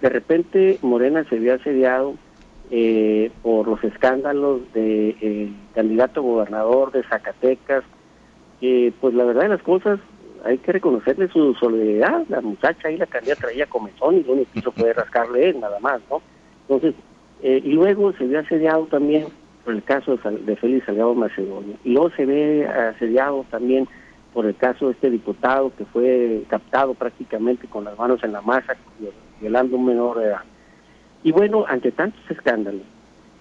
de 0.00 0.08
repente 0.08 0.78
Morena 0.82 1.24
se 1.28 1.36
había 1.36 1.54
asediado 1.54 2.14
eh, 2.72 3.30
por 3.42 3.68
los 3.68 3.84
escándalos 3.84 4.62
del 4.72 5.14
de, 5.14 5.16
eh, 5.20 5.52
candidato 5.74 6.22
gobernador 6.22 6.90
de 6.90 7.04
Zacatecas, 7.04 7.84
que 8.60 8.92
pues 9.00 9.14
la 9.14 9.24
verdad 9.24 9.42
de 9.42 9.48
las 9.50 9.62
cosas 9.62 10.00
hay 10.44 10.58
que 10.58 10.72
reconocerle 10.72 11.28
su 11.28 11.54
solidaridad. 11.54 12.24
La 12.28 12.40
muchacha 12.40 12.88
ahí, 12.88 12.96
la 12.96 13.06
candidata 13.06 13.42
traía 13.42 13.66
comezón 13.66 14.16
y 14.16 14.22
lo 14.24 14.32
único 14.32 14.52
que 14.52 14.58
hizo 14.58 14.72
fue 14.72 14.92
rascarle 14.92 15.50
él, 15.50 15.60
nada 15.60 15.78
más, 15.80 16.00
¿no? 16.10 16.22
Entonces, 16.62 16.94
eh, 17.42 17.60
y 17.64 17.72
luego 17.72 18.12
se 18.12 18.26
ve 18.26 18.38
asediado 18.38 18.86
también 18.86 19.26
por 19.64 19.74
el 19.74 19.82
caso 19.82 20.16
de 20.16 20.56
Félix 20.56 20.86
Salgado 20.86 21.14
Macedonio. 21.14 21.76
Y 21.84 21.92
luego 21.92 22.10
se 22.10 22.26
ve 22.26 22.66
asediado 22.66 23.44
también 23.50 23.88
por 24.32 24.46
el 24.46 24.56
caso 24.56 24.86
de 24.86 24.92
este 24.92 25.10
diputado 25.10 25.72
que 25.76 25.84
fue 25.84 26.42
captado 26.48 26.94
prácticamente 26.94 27.66
con 27.68 27.84
las 27.84 27.96
manos 27.98 28.22
en 28.24 28.32
la 28.32 28.40
masa, 28.40 28.74
violando 29.40 29.76
un 29.76 29.86
menor 29.86 30.18
de 30.18 30.26
edad. 30.26 30.42
Y 31.22 31.32
bueno, 31.32 31.64
ante 31.68 31.92
tantos 31.92 32.20
escándalos. 32.30 32.82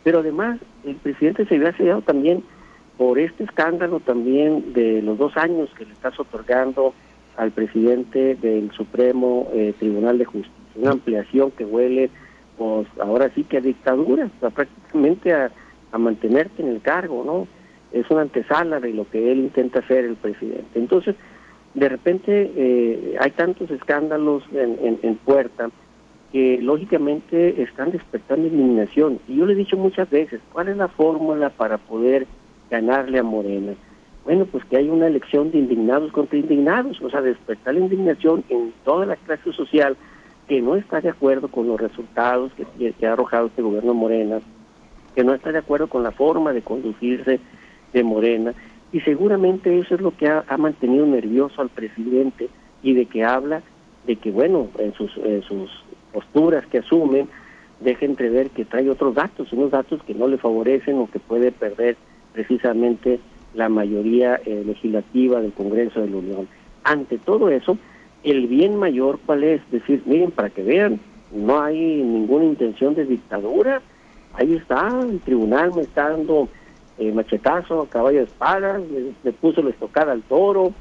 Pero 0.04 0.20
además, 0.20 0.60
el 0.84 0.96
presidente 0.96 1.46
se 1.46 1.58
ve 1.58 1.70
asediado 1.70 2.02
también 2.02 2.44
por 3.02 3.18
este 3.18 3.46
escándalo 3.46 4.00
también 4.00 4.74
de 4.74 5.02
los 5.02 5.18
dos 5.18 5.36
años 5.36 5.72
que 5.76 5.88
le 5.88 5.92
estás 5.92 6.20
otorgando 6.20 6.94
al 7.36 7.50
presidente 7.50 8.36
del 8.36 8.70
Supremo 8.74 9.50
eh, 9.54 9.74
Tribunal 9.80 10.20
de 10.20 10.26
Justicia, 10.26 10.54
una 10.76 10.92
ampliación 10.92 11.50
que 11.50 11.66
huele, 11.66 12.12
pues 12.60 12.86
ahora 13.00 13.32
sí 13.34 13.44
que 13.44 13.58
a 13.58 13.62
dictadura, 13.62 14.30
prácticamente 14.54 15.34
a, 15.34 15.52
mantenerte 15.98 16.62
en 16.62 16.68
el 16.68 16.80
cargo, 16.80 17.24
¿no? 17.26 17.48
Es 17.92 18.08
una 18.12 18.22
antesala 18.22 18.80
de 18.80 18.94
lo 18.94 19.10
que 19.10 19.32
él 19.32 19.40
intenta 19.40 19.80
hacer 19.80 20.06
el 20.06 20.16
presidente. 20.16 20.78
Entonces, 20.78 21.16
de 21.74 21.90
repente 21.90 22.52
eh, 22.56 23.16
hay 23.20 23.32
tantos 23.32 23.72
escándalos 23.72 24.44
en, 24.54 25.00
en 25.02 25.16
puerta 25.16 25.72
que 26.32 26.60
lógicamente 26.62 27.64
están 27.64 27.90
despertando 27.90 28.48
indignación. 28.48 29.20
Y 29.28 29.38
yo 29.38 29.48
le 29.48 29.54
he 29.54 29.56
dicho 29.56 29.76
muchas 29.76 30.08
veces, 30.08 30.40
¿cuál 30.54 30.68
es 30.68 30.78
la 30.78 30.88
fórmula 30.88 31.50
para 31.50 31.80
poder 31.80 32.28
ganarle 32.72 33.20
a 33.20 33.24
Morena. 33.24 33.74
Bueno, 34.24 34.46
pues 34.46 34.64
que 34.66 34.78
hay 34.78 34.90
una 34.90 35.08
elección 35.08 35.52
de 35.52 35.60
indignados 35.60 36.12
contra 36.12 36.40
indignados, 36.40 37.00
o 37.02 37.10
sea, 37.10 37.22
despertar 37.22 37.74
la 37.74 37.82
indignación 37.82 38.44
en 38.50 38.74
toda 38.86 39.06
la 39.06 39.18
clase 39.18 39.52
social 39.52 39.98
que 40.48 40.62
no 40.62 40.76
está 40.76 41.02
de 41.02 41.10
acuerdo 41.10 41.50
con 41.50 41.68
los 41.68 41.80
resultados 41.80 42.52
que, 42.54 43.06
ha 43.06 43.14
arrojado 43.14 43.48
este 43.48 43.62
gobierno 43.62 43.94
Morena, 43.94 44.40
que 45.16 45.24
no 45.24 45.34
está 45.34 45.52
de 45.52 45.60
acuerdo 45.60 45.88
con 45.88 46.04
la 46.04 46.12
forma 46.12 46.54
de 46.54 46.62
conducirse 46.62 47.40
de 47.94 48.04
Morena, 48.04 48.54
y 48.94 49.02
seguramente 49.02 49.78
eso 49.78 49.96
es 49.96 50.02
lo 50.02 50.16
que 50.16 50.28
ha, 50.28 50.44
mantenido 50.58 51.06
nervioso 51.06 51.62
al 51.62 51.70
presidente 51.70 52.50
y 52.84 52.94
de 52.94 53.06
que 53.06 53.24
habla 53.24 53.62
de 54.06 54.16
que, 54.18 54.32
bueno, 54.32 54.68
en 54.78 54.94
sus, 54.94 55.16
en 55.18 55.42
sus 55.44 55.70
posturas 56.12 56.66
que 56.68 56.80
asumen, 56.80 57.30
deja 57.80 58.06
entrever 58.06 58.50
que 58.50 58.66
trae 58.66 58.90
otros 58.90 59.16
datos, 59.16 59.52
unos 59.54 59.72
datos 59.72 60.02
que 60.04 60.14
no 60.14 60.28
le 60.28 60.38
favorecen 60.38 61.00
o 61.00 61.10
que 61.10 61.20
puede 61.20 61.52
perder 61.52 61.96
precisamente 62.34 63.20
la 63.54 63.70
mayoría 63.70 64.40
eh, 64.46 64.64
legislativa 64.66 65.42
del 65.42 65.52
Congreso 65.54 66.02
de 66.02 66.10
la 66.10 66.18
Unión. 66.18 66.48
Ante 66.84 67.18
todo 67.18 67.50
eso, 67.50 67.78
el 68.24 68.48
bien 68.48 68.78
mayor 68.78 69.20
cuál 69.26 69.44
es, 69.44 69.62
decir, 69.72 70.02
miren, 70.06 70.32
para 70.32 70.50
que 70.50 70.64
vean, 70.64 71.00
no 71.32 71.62
hay 71.62 71.78
ninguna 71.78 72.46
intención 72.46 72.96
de 72.96 73.06
dictadura, 73.06 73.82
ahí 74.34 74.56
está, 74.56 74.90
el 75.02 75.20
tribunal 75.20 75.74
me 75.76 75.82
está 75.82 76.10
dando 76.10 76.48
eh, 76.98 77.12
machetazo, 77.12 77.88
caballo 77.90 78.20
de 78.20 78.26
espadas, 78.26 78.82
me, 79.24 79.32
puso 79.32 79.62
la 79.62 79.72
estocada 79.72 80.12
al 80.12 80.22
toro, 80.24 80.74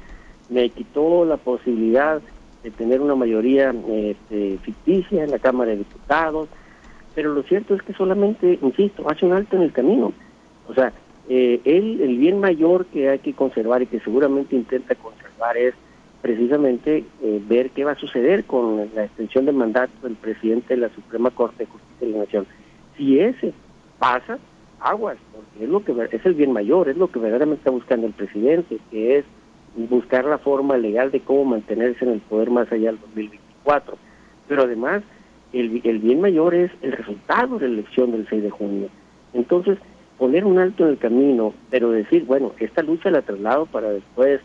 me 0.49 0.69
quitó 0.69 1.25
la 1.25 1.37
posibilidad 1.37 2.21
de 2.63 2.71
tener 2.71 3.01
una 3.01 3.15
mayoría 3.15 3.73
este, 3.89 4.57
ficticia 4.59 5.23
en 5.23 5.31
la 5.31 5.39
Cámara 5.39 5.71
de 5.71 5.77
Diputados, 5.77 6.47
pero 7.15 7.33
lo 7.33 7.43
cierto 7.43 7.73
es 7.73 7.81
que 7.81 7.93
solamente, 7.93 8.59
insisto, 8.61 9.09
hace 9.09 9.25
un 9.25 9.33
alto 9.33 9.55
en 9.55 9.63
el 9.63 9.71
camino. 9.71 10.13
O 10.67 10.73
sea, 10.73 10.93
eh, 11.33 11.61
él, 11.63 12.01
el 12.01 12.17
bien 12.17 12.41
mayor 12.41 12.87
que 12.87 13.07
hay 13.07 13.19
que 13.19 13.31
conservar 13.31 13.81
y 13.81 13.85
que 13.87 14.01
seguramente 14.01 14.53
intenta 14.53 14.95
conservar 14.95 15.55
es 15.55 15.73
precisamente 16.21 17.05
eh, 17.23 17.41
ver 17.47 17.69
qué 17.69 17.85
va 17.85 17.93
a 17.93 17.99
suceder 17.99 18.43
con 18.43 18.89
la 18.93 19.05
extensión 19.05 19.45
de 19.45 19.53
mandato 19.53 19.93
del 20.03 20.17
presidente 20.17 20.75
de 20.75 20.81
la 20.81 20.89
Suprema 20.89 21.31
Corte 21.31 21.63
de 21.63 21.71
Justicia 21.71 22.05
de 22.05 22.11
la 22.11 22.17
Nación. 22.17 22.45
Si 22.97 23.17
ese 23.17 23.53
pasa, 23.97 24.39
aguas, 24.81 25.15
porque 25.31 25.63
es 25.63 25.69
lo 25.69 25.85
que 25.85 25.93
es 26.13 26.25
el 26.25 26.33
bien 26.33 26.51
mayor, 26.51 26.89
es 26.89 26.97
lo 26.97 27.09
que 27.09 27.19
verdaderamente 27.19 27.61
está 27.61 27.71
buscando 27.71 28.07
el 28.07 28.13
presidente, 28.13 28.79
que 28.91 29.19
es 29.19 29.25
buscar 29.89 30.25
la 30.25 30.37
forma 30.37 30.75
legal 30.75 31.11
de 31.11 31.21
cómo 31.21 31.45
mantenerse 31.45 32.03
en 32.03 32.11
el 32.11 32.19
poder 32.19 32.49
más 32.49 32.69
allá 32.73 32.87
del 32.87 32.99
2024. 32.99 33.97
Pero 34.49 34.63
además, 34.63 35.01
el, 35.53 35.79
el 35.85 35.99
bien 35.99 36.19
mayor 36.19 36.55
es 36.55 36.71
el 36.81 36.91
resultado 36.91 37.57
de 37.57 37.69
la 37.69 37.75
elección 37.75 38.11
del 38.11 38.27
6 38.27 38.43
de 38.43 38.49
junio. 38.49 38.89
Entonces, 39.33 39.77
poner 40.21 40.45
un 40.45 40.59
alto 40.59 40.83
en 40.83 40.91
el 40.91 40.97
camino, 40.99 41.51
pero 41.71 41.89
decir, 41.89 42.25
bueno, 42.25 42.51
esta 42.59 42.83
lucha 42.83 43.09
la 43.09 43.23
traslado 43.23 43.65
para 43.65 43.89
después 43.89 44.39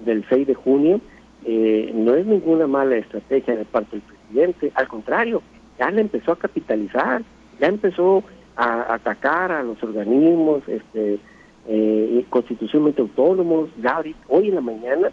del 0.00 0.24
6 0.28 0.48
de 0.48 0.54
junio, 0.54 1.00
eh, 1.44 1.92
no 1.94 2.16
es 2.16 2.26
ninguna 2.26 2.66
mala 2.66 2.96
estrategia 2.96 3.54
de 3.54 3.64
parte 3.64 3.92
del 3.92 4.00
presidente, 4.00 4.72
al 4.74 4.88
contrario, 4.88 5.40
ya 5.78 5.92
le 5.92 6.00
empezó 6.00 6.32
a 6.32 6.38
capitalizar, 6.40 7.22
ya 7.60 7.68
empezó 7.68 8.24
a 8.56 8.94
atacar 8.94 9.52
a 9.52 9.62
los 9.62 9.80
organismos 9.84 10.64
este, 10.66 11.20
eh, 11.68 12.24
constitucionalmente 12.28 13.02
autónomos, 13.02 13.70
ya 13.80 14.02
hoy 14.26 14.48
en 14.48 14.56
la 14.56 14.60
mañana 14.60 15.12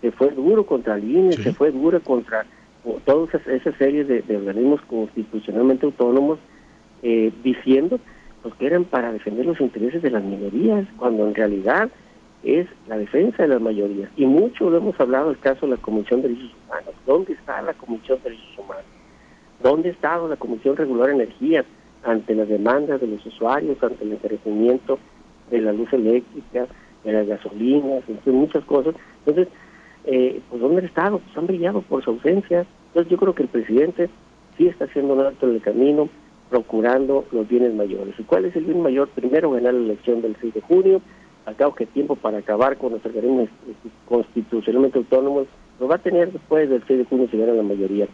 se 0.00 0.12
fue 0.12 0.30
duro 0.30 0.66
contra 0.66 0.94
el 0.94 1.10
INE, 1.10 1.32
se 1.32 1.52
fue 1.52 1.72
duro 1.72 2.00
contra 2.00 2.46
todas 3.04 3.34
esas 3.48 3.74
series 3.74 4.06
de, 4.06 4.36
organismos 4.36 4.80
constitucionalmente 4.82 5.84
autónomos, 5.84 6.38
eh, 7.02 7.32
diciendo 7.42 7.98
pues, 8.42 8.54
que 8.54 8.66
eran 8.66 8.84
para 8.84 9.12
defender 9.12 9.46
los 9.46 9.60
intereses 9.60 10.02
de 10.02 10.10
las 10.10 10.22
minorías, 10.22 10.86
cuando 10.96 11.26
en 11.26 11.34
realidad 11.34 11.90
es 12.42 12.66
la 12.86 12.96
defensa 12.98 13.42
de 13.42 13.48
las 13.48 13.60
mayorías. 13.60 14.10
Y 14.16 14.26
mucho 14.26 14.70
lo 14.70 14.78
hemos 14.78 14.98
hablado 15.00 15.30
el 15.30 15.38
caso 15.38 15.66
de 15.66 15.76
la 15.76 15.82
Comisión 15.82 16.22
de 16.22 16.28
Derechos 16.28 16.54
Humanos. 16.66 16.94
¿Dónde 17.06 17.32
está 17.32 17.60
la 17.62 17.74
Comisión 17.74 18.18
de 18.18 18.30
Derechos 18.30 18.58
Humanos? 18.58 18.84
¿Dónde 19.62 19.88
estado 19.88 20.28
la 20.28 20.36
Comisión 20.36 20.76
Regular 20.76 21.08
de 21.08 21.14
Energía 21.14 21.64
ante 22.04 22.34
las 22.34 22.48
demandas 22.48 23.00
de 23.00 23.08
los 23.08 23.24
usuarios, 23.26 23.82
ante 23.82 24.04
el 24.04 24.12
encarecimiento 24.12 24.98
de 25.50 25.60
la 25.60 25.72
luz 25.72 25.92
eléctrica, 25.92 26.66
de 27.04 27.12
las 27.12 27.26
gasolinas, 27.26 28.04
entre 28.08 28.32
muchas 28.32 28.64
cosas? 28.64 28.94
Entonces, 29.26 29.48
eh, 30.04 30.40
pues 30.48 30.62
¿dónde 30.62 30.78
han 30.78 30.84
estado? 30.86 31.18
Pues 31.18 31.36
han 31.36 31.48
brillado 31.48 31.82
por 31.82 32.04
su 32.04 32.10
ausencia. 32.10 32.64
Entonces 32.88 33.10
yo 33.10 33.18
creo 33.18 33.34
que 33.34 33.42
el 33.42 33.48
presidente 33.48 34.08
sí 34.56 34.68
está 34.68 34.84
haciendo 34.84 35.14
un 35.14 35.20
alto 35.20 35.48
en 35.48 35.56
el 35.56 35.60
camino, 35.60 36.08
procurando 36.50 37.24
los 37.32 37.48
bienes 37.48 37.74
mayores. 37.74 38.14
¿Y 38.18 38.22
cuál 38.22 38.46
es 38.46 38.56
el 38.56 38.64
bien 38.64 38.82
mayor? 38.82 39.08
Primero 39.08 39.50
ganar 39.50 39.74
la 39.74 39.80
elección 39.80 40.22
del 40.22 40.36
6 40.40 40.54
de 40.54 40.60
junio, 40.60 41.02
cabo 41.54 41.74
que 41.74 41.86
tiempo 41.86 42.16
para 42.16 42.38
acabar 42.38 42.76
con 42.76 42.92
los 42.92 43.04
organismos 43.04 43.48
constitucionalmente 44.06 44.98
autónomos 44.98 45.46
lo 45.80 45.88
va 45.88 45.96
a 45.96 45.98
tener 45.98 46.32
después 46.32 46.68
del 46.68 46.82
6 46.86 46.98
de 47.00 47.04
junio 47.04 47.28
si 47.30 47.38
gana 47.38 47.52
la 47.52 47.62
mayoría. 47.62 48.08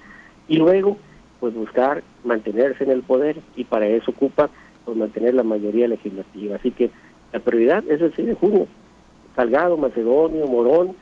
Y 0.49 0.59
luego, 0.59 0.99
pues 1.41 1.55
buscar 1.55 2.03
mantenerse 2.25 2.85
en 2.85 2.91
el 2.91 3.03
poder 3.03 3.37
y 3.57 3.65
para 3.65 3.87
eso 3.87 4.11
ocupa 4.11 4.51
pues 4.85 4.97
mantener 4.97 5.35
la 5.35 5.43
mayoría 5.43 5.89
legislativa. 5.89 6.57
Así 6.57 6.71
que 6.71 6.91
la 7.33 7.41
prioridad 7.41 7.85
es 7.89 8.03
el 8.03 8.15
6 8.15 8.29
de 8.29 8.35
junio. 8.35 8.67
Salgado, 9.35 9.77
Macedonio, 9.77 10.47
Morón, 10.47 10.95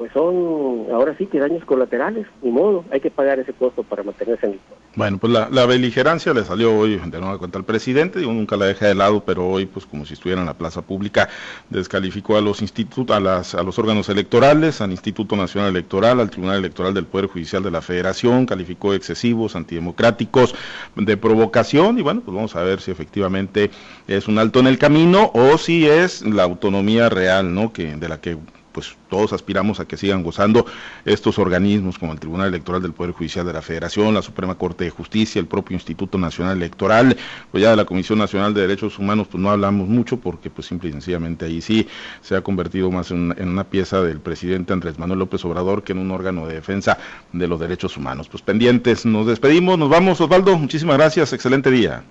pues 0.00 0.12
son 0.14 0.86
ahora 0.90 1.14
sí 1.18 1.26
que 1.26 1.38
daños 1.38 1.62
colaterales, 1.66 2.26
ni 2.40 2.50
modo, 2.50 2.86
hay 2.90 3.00
que 3.00 3.10
pagar 3.10 3.38
ese 3.38 3.52
costo 3.52 3.82
para 3.82 4.02
mantenerse 4.02 4.46
en 4.46 4.52
el 4.52 4.58
poder. 4.58 4.80
Bueno, 4.96 5.18
pues 5.18 5.30
la, 5.30 5.66
beligerancia 5.66 6.32
le 6.32 6.42
salió 6.42 6.74
hoy 6.74 6.96
de 6.96 7.20
nuevo 7.20 7.38
cuenta 7.38 7.58
al 7.58 7.66
presidente, 7.66 8.18
digo, 8.18 8.32
nunca 8.32 8.56
la 8.56 8.64
deja 8.64 8.86
de 8.86 8.94
lado, 8.94 9.22
pero 9.26 9.46
hoy, 9.46 9.66
pues 9.66 9.84
como 9.84 10.06
si 10.06 10.14
estuviera 10.14 10.40
en 10.40 10.46
la 10.46 10.54
plaza 10.54 10.80
pública, 10.80 11.28
descalificó 11.68 12.38
a 12.38 12.40
los 12.40 12.62
institutos, 12.62 13.14
a, 13.14 13.20
las, 13.20 13.54
a 13.54 13.62
los 13.62 13.78
órganos 13.78 14.08
electorales, 14.08 14.80
al 14.80 14.90
Instituto 14.90 15.36
Nacional 15.36 15.68
Electoral, 15.68 16.18
al 16.18 16.30
Tribunal 16.30 16.56
Electoral 16.56 16.94
del 16.94 17.04
Poder 17.04 17.26
Judicial 17.26 17.62
de 17.62 17.70
la 17.70 17.82
Federación, 17.82 18.46
calificó 18.46 18.94
excesivos, 18.94 19.54
antidemocráticos, 19.54 20.54
de 20.96 21.16
provocación, 21.18 21.98
y 21.98 22.02
bueno, 22.02 22.22
pues 22.22 22.34
vamos 22.34 22.56
a 22.56 22.62
ver 22.62 22.80
si 22.80 22.90
efectivamente 22.90 23.70
es 24.08 24.28
un 24.28 24.38
alto 24.38 24.60
en 24.60 24.66
el 24.66 24.78
camino 24.78 25.30
o 25.34 25.58
si 25.58 25.86
es 25.86 26.22
la 26.22 26.44
autonomía 26.44 27.10
real, 27.10 27.52
¿no? 27.52 27.70
Que, 27.74 27.96
de 27.96 28.08
la 28.08 28.18
que 28.18 28.38
pues 28.72 28.96
todos 29.08 29.32
aspiramos 29.32 29.80
a 29.80 29.86
que 29.86 29.96
sigan 29.96 30.22
gozando 30.22 30.66
estos 31.04 31.38
organismos 31.38 31.98
como 31.98 32.12
el 32.12 32.20
Tribunal 32.20 32.48
Electoral 32.48 32.82
del 32.82 32.92
Poder 32.92 33.12
Judicial 33.12 33.46
de 33.46 33.52
la 33.52 33.62
Federación, 33.62 34.14
la 34.14 34.22
Suprema 34.22 34.54
Corte 34.56 34.84
de 34.84 34.90
Justicia, 34.90 35.40
el 35.40 35.46
propio 35.46 35.74
Instituto 35.74 36.18
Nacional 36.18 36.56
Electoral, 36.56 37.16
pues 37.50 37.62
ya 37.62 37.70
de 37.70 37.76
la 37.76 37.84
Comisión 37.84 38.18
Nacional 38.18 38.54
de 38.54 38.62
Derechos 38.62 38.98
Humanos 38.98 39.28
pues 39.30 39.42
no 39.42 39.50
hablamos 39.50 39.88
mucho 39.88 40.18
porque 40.18 40.50
pues 40.50 40.66
simple 40.66 40.88
y 40.88 40.92
sencillamente 40.92 41.44
ahí 41.44 41.60
sí 41.60 41.88
se 42.20 42.36
ha 42.36 42.42
convertido 42.42 42.90
más 42.90 43.10
en, 43.10 43.34
en 43.38 43.48
una 43.48 43.64
pieza 43.64 44.02
del 44.02 44.20
presidente 44.20 44.72
Andrés 44.72 44.98
Manuel 44.98 45.20
López 45.20 45.44
Obrador 45.44 45.82
que 45.82 45.92
en 45.92 45.98
un 45.98 46.10
órgano 46.10 46.46
de 46.46 46.54
defensa 46.54 46.98
de 47.32 47.48
los 47.48 47.60
derechos 47.60 47.96
humanos. 47.96 48.28
Pues 48.28 48.42
pendientes, 48.42 49.04
nos 49.06 49.26
despedimos, 49.26 49.78
nos 49.78 49.88
vamos. 49.88 50.20
Osvaldo, 50.20 50.56
muchísimas 50.58 50.96
gracias, 50.96 51.32
excelente 51.32 51.70
día 51.70 52.04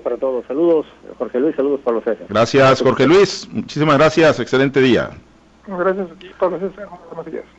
para 0.00 0.16
todos. 0.16 0.46
Saludos, 0.46 0.86
Jorge 1.18 1.38
Luis, 1.40 1.56
saludos, 1.56 1.80
Pablo 1.80 2.02
César. 2.02 2.26
Gracias, 2.28 2.82
Jorge 2.82 3.06
Luis. 3.06 3.48
Muchísimas 3.50 3.96
gracias. 3.98 4.40
Excelente 4.40 4.80
día. 4.80 5.10
Gracias 5.64 6.10
a 6.10 6.14
ti. 6.14 6.28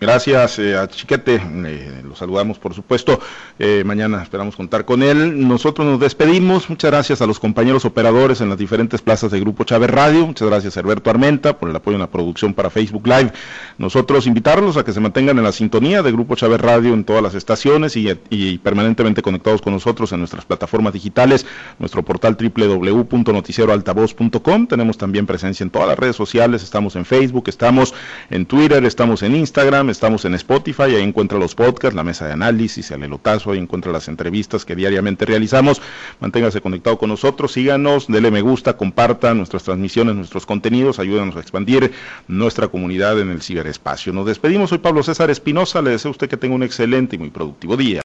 Gracias 0.01 0.59
eh, 0.59 0.77
a 0.77 0.89
Chiquete, 0.89 1.35
eh, 1.35 2.01
lo 2.03 2.13
saludamos 2.15 2.59
por 2.59 2.73
supuesto. 2.73 3.17
Eh, 3.57 3.83
mañana 3.85 4.21
esperamos 4.21 4.57
contar 4.57 4.83
con 4.83 5.01
él. 5.03 5.47
Nosotros 5.47 5.87
nos 5.87 6.01
despedimos. 6.01 6.69
Muchas 6.69 6.91
gracias 6.91 7.21
a 7.21 7.27
los 7.27 7.39
compañeros 7.39 7.85
operadores 7.85 8.41
en 8.41 8.49
las 8.49 8.57
diferentes 8.57 9.01
plazas 9.01 9.31
de 9.31 9.39
Grupo 9.39 9.63
Chávez 9.63 9.89
Radio. 9.89 10.27
Muchas 10.27 10.49
gracias 10.49 10.75
a 10.75 10.81
Alberto 10.81 11.09
Armenta 11.09 11.57
por 11.57 11.69
el 11.69 11.75
apoyo 11.77 11.95
en 11.95 12.01
la 12.01 12.11
producción 12.11 12.53
para 12.53 12.69
Facebook 12.69 13.07
Live. 13.07 13.31
Nosotros 13.77 14.27
invitarlos 14.27 14.75
a 14.75 14.83
que 14.83 14.91
se 14.91 14.99
mantengan 14.99 15.37
en 15.37 15.45
la 15.45 15.53
sintonía 15.53 16.03
de 16.03 16.11
Grupo 16.11 16.35
Chávez 16.35 16.59
Radio 16.59 16.93
en 16.93 17.05
todas 17.05 17.23
las 17.23 17.35
estaciones 17.35 17.95
y, 17.95 18.09
y 18.29 18.57
permanentemente 18.57 19.21
conectados 19.21 19.61
con 19.61 19.71
nosotros 19.71 20.11
en 20.11 20.19
nuestras 20.19 20.43
plataformas 20.43 20.91
digitales, 20.91 21.45
nuestro 21.79 22.03
portal 22.03 22.35
www.noticieroaltavoz.com. 22.37 24.67
Tenemos 24.67 24.97
también 24.97 25.25
presencia 25.25 25.63
en 25.63 25.69
todas 25.69 25.87
las 25.87 25.97
redes 25.97 26.17
sociales. 26.17 26.63
Estamos 26.63 26.97
en 26.97 27.05
Facebook, 27.05 27.45
estamos 27.47 27.92
en 28.29 28.45
Twitter, 28.45 28.83
estamos 28.85 29.23
en 29.23 29.35
Instagram, 29.35 29.89
estamos 29.89 30.25
en 30.25 30.33
Spotify, 30.35 30.95
ahí 30.95 31.01
encuentra 31.01 31.37
los 31.37 31.55
podcasts, 31.55 31.95
la 31.95 32.03
mesa 32.03 32.25
de 32.25 32.33
análisis, 32.33 32.91
el 32.91 33.03
elotazo, 33.03 33.51
ahí 33.51 33.59
encuentra 33.59 33.91
las 33.91 34.07
entrevistas 34.07 34.65
que 34.65 34.75
diariamente 34.75 35.25
realizamos. 35.25 35.81
Manténgase 36.19 36.61
conectado 36.61 36.97
con 36.97 37.09
nosotros, 37.09 37.51
síganos, 37.51 38.07
dele 38.07 38.31
me 38.31 38.41
gusta, 38.41 38.75
comparta 38.75 39.33
nuestras 39.33 39.63
transmisiones, 39.63 40.15
nuestros 40.15 40.45
contenidos, 40.45 40.99
ayúdanos 40.99 41.35
a 41.35 41.39
expandir 41.39 41.91
nuestra 42.27 42.67
comunidad 42.67 43.19
en 43.19 43.29
el 43.29 43.41
ciberespacio. 43.41 44.13
Nos 44.13 44.25
despedimos, 44.25 44.69
soy 44.69 44.79
Pablo 44.79 45.03
César 45.03 45.29
Espinosa, 45.29 45.81
le 45.81 45.91
deseo 45.91 46.09
a 46.09 46.13
usted 46.13 46.29
que 46.29 46.37
tenga 46.37 46.55
un 46.55 46.63
excelente 46.63 47.15
y 47.15 47.19
muy 47.19 47.29
productivo 47.29 47.77
día. 47.77 48.01